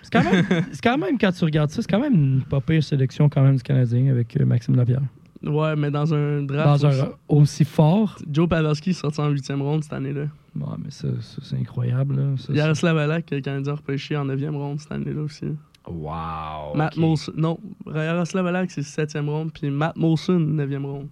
[0.02, 2.60] C'est quand, même, c'est quand même, quand tu regardes ça, c'est quand même une pas
[2.60, 5.02] pire sélection quand même du Canadien avec euh, Maxime Lapierre.
[5.42, 6.82] Ouais, mais dans un draft.
[6.82, 7.00] Dans aussi.
[7.00, 8.16] un aussi fort.
[8.30, 10.26] Joe Pavelski est sorti en huitième ronde cette année-là.
[10.54, 12.16] Ouais, mais ça, ça, c'est incroyable.
[12.16, 12.36] Là.
[12.36, 15.46] Ça, Yaroslav Alak, le Canadien a repêché en neuvième ronde cette année-là aussi.
[15.88, 16.76] Wow.
[16.76, 17.00] Matt ok.
[17.00, 17.32] Molson.
[17.36, 17.58] Non,
[17.92, 19.50] Yaroslav Alak, c'est septième ronde.
[19.52, 21.08] Puis Matt Molson, neuvième ronde.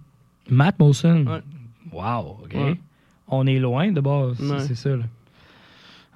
[0.49, 1.27] Matt Molson.
[1.27, 1.43] Ouais.
[1.93, 2.55] Wow, OK.
[2.55, 2.79] Ouais.
[3.27, 4.41] On est loin de base.
[4.41, 4.61] Ouais.
[4.61, 4.91] C'est ça.
[4.91, 5.05] Là.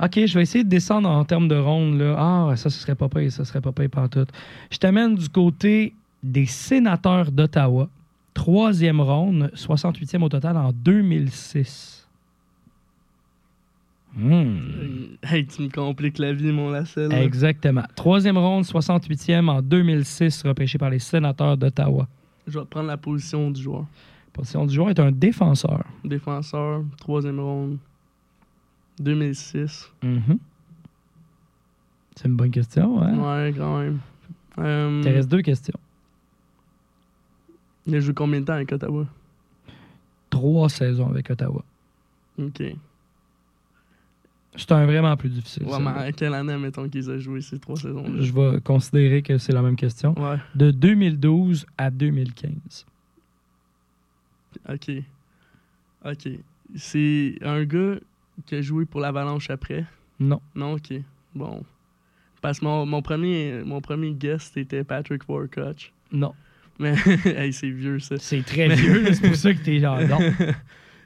[0.05, 1.99] OK, je vais essayer de descendre en termes de ronde.
[1.99, 2.15] Là.
[2.19, 3.33] Ah, ça, ce serait pas pire.
[3.33, 4.29] Ça serait pas pire pantoute.
[4.71, 7.89] Je t'amène du côté des sénateurs d'Ottawa.
[8.35, 12.07] Troisième ronde, 68e au total en 2006.
[14.17, 15.17] Hmm.
[15.23, 17.13] Hey, tu me compliques la vie, mon lacelle.
[17.13, 17.85] Exactement.
[17.97, 22.07] Troisième ronde, 68e en 2006, repêché par les sénateurs d'Ottawa.
[22.47, 23.81] Je vais prendre la position du joueur.
[24.27, 25.85] La position du joueur est un défenseur.
[26.05, 27.79] Défenseur, troisième ronde.
[29.01, 29.91] 2006.
[30.03, 30.39] Mhm.
[32.17, 33.19] C'est une bonne question, hein?
[33.19, 33.99] Ouais, quand même.
[34.59, 35.79] Euh, Il te reste deux questions.
[37.87, 39.07] il a joué combien de temps avec Ottawa?
[40.31, 41.65] Trois saisons avec Ottawa.
[42.39, 42.63] Ok.
[44.57, 45.65] C'est un vraiment plus difficile.
[45.65, 48.21] Ouais, mais à quelle année, mettons, qu'ils ont joué ces trois saisons-là?
[48.23, 50.15] Je vais considérer que c'est la même question.
[50.17, 52.87] Ouais, De 2012 à 2015.
[54.69, 54.91] ok.
[56.05, 56.29] Ok.
[56.77, 57.97] C'est un gars
[58.47, 59.85] qui a joué pour l'Avalanche après?
[60.21, 60.41] Non.
[60.55, 60.95] Non, ok.
[61.35, 61.63] Bon.
[62.41, 65.93] Parce que mon, mon premier, mon premier guest était Patrick Warcoach.
[66.13, 66.35] Non.
[66.79, 68.17] Mais, hey, c'est vieux, ça.
[68.19, 70.19] C'est très vieux, c'est pour ça que t'es genre non.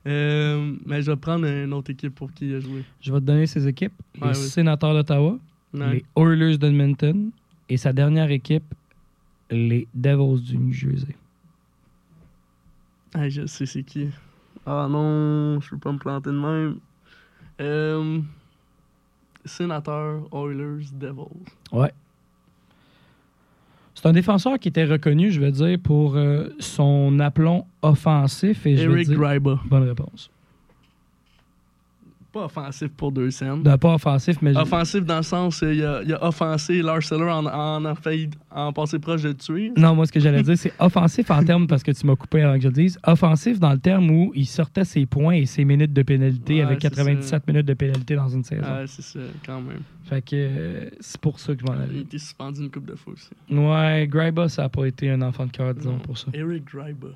[0.07, 2.83] Euh, mais je vais prendre une autre équipe pour qui il a joué.
[3.01, 3.93] Je vais te donner ses équipes.
[4.15, 4.35] Les oui.
[4.35, 5.39] Sénateurs d'Ottawa,
[5.75, 7.31] les Oilers d'Edmonton
[7.69, 8.75] et sa dernière équipe,
[9.51, 11.15] les Devils du New Jersey.
[13.13, 14.09] Ah, je sais c'est qui.
[14.65, 16.79] Ah non, je peux pas me planter de même.
[17.61, 18.21] Euh,
[19.45, 21.47] Sénateur, Oilers, Devils.
[21.73, 21.93] Ouais.
[23.95, 28.65] C'est un défenseur qui était reconnu, je veux dire, pour euh, son aplomb offensif.
[28.65, 29.19] Et je vais Eric dire...
[29.19, 29.59] Greiba.
[29.65, 30.31] Bonne réponse.
[32.31, 33.63] Pas offensif pour deux scènes.
[33.63, 34.55] Non, pas offensif, mais...
[34.55, 37.95] Offensif dans le sens, euh, il a, il a offensé Lars Eller en, en, en,
[37.95, 39.73] failli en passé proche de le tuer.
[39.79, 42.43] Non, moi, ce que j'allais dire, c'est offensif en termes, parce que tu m'as coupé
[42.43, 45.47] avant que je le dise, offensif dans le terme où il sortait ses points et
[45.47, 48.63] ses minutes de pénalité Ouais, avec c'est 97 minutes de pénalité dans une saison.
[48.67, 49.81] Ah, c'est ça, quand même.
[50.05, 52.01] Fait que euh, c'est pour ça que je m'en Il a allais.
[52.01, 53.31] été suspendu une coupe de fois aussi.
[53.51, 55.99] Ouais, Greiba, ça a pas été un enfant de cœur, disons, Non.
[56.01, 56.27] pour ça.
[56.35, 57.09] Eric Greiba.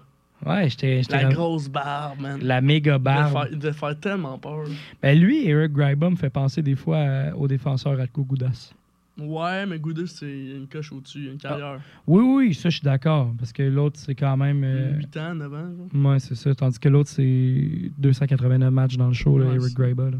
[0.44, 1.02] Ouais, j'étais...
[1.10, 2.40] La grosse barbe, man.
[2.42, 3.48] La méga barbe.
[3.52, 4.64] il devait faire tellement peur.
[5.02, 8.72] Ben lui, Eric Greiba me fait penser des fois à- au défenseur Radko Goudas.
[9.20, 10.24] Ouais, mais Goudus, c'est
[10.56, 11.78] une coche au-dessus, une carrière.
[12.06, 13.30] Oui, oui, ça, je suis d'accord.
[13.38, 14.62] Parce que l'autre, c'est quand même...
[14.64, 15.56] euh, 8 ans, 9 ans.
[15.92, 16.06] genre.
[16.12, 16.54] Ouais, c'est ça.
[16.54, 20.04] Tandis que l'autre, c'est 289 matchs dans le show, là, Ouais, Eric Greiba.
[20.10, 20.16] là.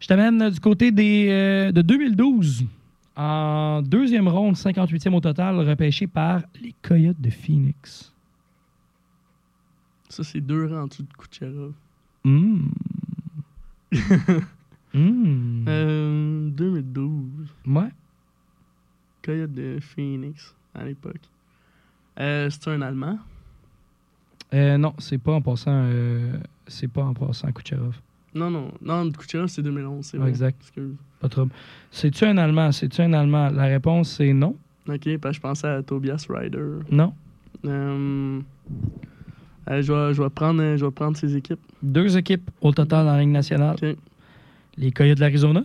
[0.00, 2.66] Je t'amène euh, du côté des, euh, de 2012.
[3.16, 8.11] En deuxième ronde, 58e au total, repêché par les Coyotes de Phoenix.
[10.12, 11.72] Ça, c'est deux rangs en dessous de Kucherov.
[12.26, 12.70] Hum.
[14.94, 15.64] Hum.
[15.68, 17.48] Euh, 2012.
[17.66, 17.88] Ouais.
[19.22, 21.16] Coyote de Phoenix, à l'époque.
[22.20, 23.18] Euh, c'est un Allemand?
[24.52, 25.70] Euh, non, c'est pas en passant.
[25.86, 26.36] euh,
[26.66, 27.96] c'est pas en passant Kucherov.
[28.34, 28.70] Non, non.
[28.82, 30.04] Non, Kucherov, c'est 2011.
[30.04, 30.60] C'est exact.
[30.60, 30.94] Excuse.
[31.20, 31.48] Pas trop.
[31.90, 32.70] C'est-tu un Allemand?
[32.72, 33.48] C'est-tu un Allemand?
[33.48, 34.56] La réponse, c'est non.
[34.86, 36.80] Ok, parce que je pensais à Tobias Ryder.
[36.90, 37.14] Non.
[37.64, 38.40] Euh,
[39.70, 41.60] euh, je, vais, je, vais prendre, euh, je vais prendre ses équipes.
[41.82, 43.76] Deux équipes au total dans la Ligue nationale.
[44.76, 45.64] Les Coyotes de l'Arizona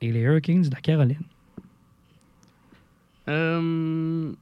[0.00, 1.16] et les Hurricanes de la Caroline.
[3.28, 4.32] Euh,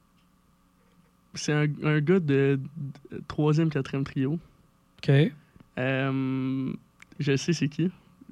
[1.33, 2.59] c'est un, un gars de,
[3.11, 4.39] de troisième, quatrième trio.
[5.03, 5.11] OK.
[5.77, 6.71] Euh,
[7.19, 7.89] je sais c'est qui.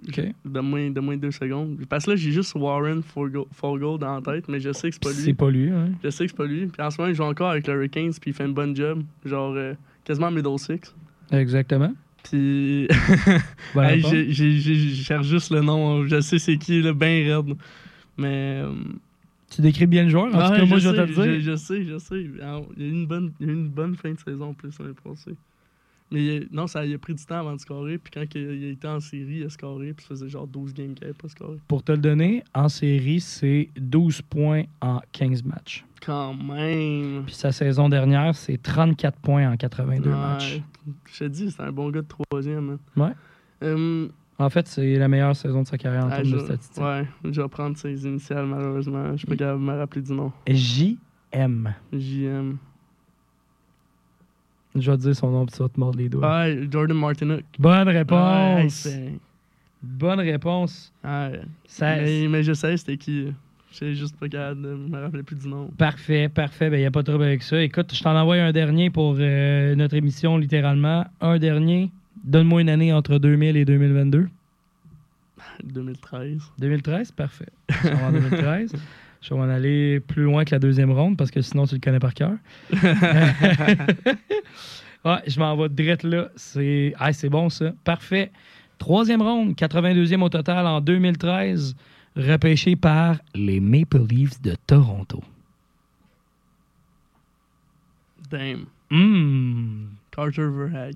[0.07, 0.21] OK.
[0.45, 1.77] Donne-moi donne-moi deux secondes.
[1.89, 5.03] Parce que là, j'ai juste Warren Forgo- Forgold en tête, mais je sais que c'est
[5.03, 5.33] pas C'est lui.
[5.33, 5.89] pas lui, hein?
[6.03, 6.67] Je sais que c'est pas lui.
[6.67, 8.75] Puis en ce moment, il joue encore avec les Hurricanes, puis il fait une bonne
[8.75, 9.01] job.
[9.25, 9.73] Genre, euh,
[10.07, 10.93] quasiment middle six.
[11.31, 11.93] Exactement.
[12.23, 12.87] Puis.
[13.75, 16.05] Hey, je cherche juste le nom.
[16.07, 17.55] Je sais c'est qui, le ben raide.
[18.17, 18.61] Mais.
[18.63, 18.73] euh,
[19.53, 20.27] Tu décris bien le joueur.
[20.27, 21.41] En tout cas, moi, je vais te le dire.
[21.51, 22.25] je sais, je sais.
[22.41, 24.93] Ah, Il y a eu une bonne, une bonne fin de saison en plus l'année
[25.03, 25.35] passée.
[26.11, 27.97] Mais non, ça il a pris du temps avant de scorer.
[27.97, 29.93] Puis quand il, il a été en série, il a scoré.
[29.93, 31.57] Puis ça faisait genre 12 games qu'il n'avait pas scoré.
[31.67, 35.85] Pour te le donner, en série, c'est 12 points en 15 matchs.
[36.05, 37.23] Quand même.
[37.25, 40.15] Puis sa saison dernière, c'est 34 points en 82 Ouais.
[40.15, 40.61] matchs.
[41.11, 42.77] Je te dis, c'est un bon gars de troisième.
[42.97, 43.01] hein.
[43.01, 43.13] Ouais.
[43.63, 44.07] Euh,
[44.39, 46.83] En fait, c'est la meilleure saison de sa carrière en ah, termes de statistiques.
[46.83, 49.11] Ouais, je vais prendre ses initiales malheureusement.
[49.17, 50.31] Je suis pas me rappeler du nom.
[50.47, 51.73] JM.
[51.91, 52.57] JM.
[54.81, 56.27] Je vais te dire son nom, puis tu vas te mordre les doigts.
[56.43, 57.43] Ouais, Jordan Martinook.
[57.59, 58.87] Bonne réponse.
[59.81, 60.91] Bonne réponse.
[61.03, 61.41] ouais.
[61.65, 63.27] Ça- Mais, mais je sais c'était qui.
[63.71, 65.69] Je sais juste pas capable de me rappeler plus du nom.
[65.77, 66.67] Parfait, parfait.
[66.71, 67.61] Il n'y a pas de trouble avec ça.
[67.61, 71.05] Écoute, je t'en envoie un dernier pour euh, notre émission, littéralement.
[71.21, 71.91] Un dernier.
[72.23, 74.27] Donne-moi une année entre 2000 et 2022.
[75.63, 76.41] 2013.
[76.59, 77.45] 2013, parfait.
[77.69, 78.73] Je vais en 2013.
[79.21, 81.81] Je vais en aller plus loin que la deuxième ronde parce que sinon tu le
[81.81, 82.33] connais par cœur.
[82.71, 82.83] ouais,
[85.27, 86.29] je m'en vais direct là.
[86.35, 87.73] C'est ah, bon ça.
[87.83, 88.31] Parfait.
[88.77, 91.75] Troisième ronde, 82e au total en 2013,
[92.15, 95.23] repêché par les Maple Leafs de Toronto.
[98.29, 98.65] Damn.
[98.91, 99.87] Hmm.
[100.11, 100.93] Carter Verhage.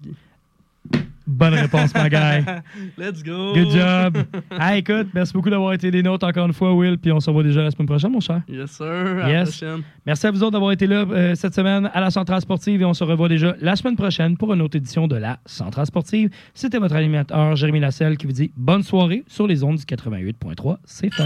[1.28, 2.44] Bonne réponse, ma guy.
[2.98, 3.54] Let's go.
[3.54, 4.18] Good job.
[4.58, 6.98] Ah, écoute, merci beaucoup d'avoir été des nôtres encore une fois, Will.
[6.98, 8.42] Puis on se revoit déjà la semaine prochaine, mon cher.
[8.50, 8.86] Yes, sir.
[9.24, 9.62] À Yes.
[9.62, 9.84] la prochaine.
[10.06, 12.86] Merci à vous autres d'avoir été là euh, cette semaine à la Centrale Sportive et
[12.86, 16.30] on se revoit déjà la semaine prochaine pour une autre édition de la Centrale Sportive.
[16.54, 20.78] C'était votre animateur Jérémy Lasselle qui vous dit bonne soirée sur les ondes du 88.3.
[20.86, 21.24] C'est fait.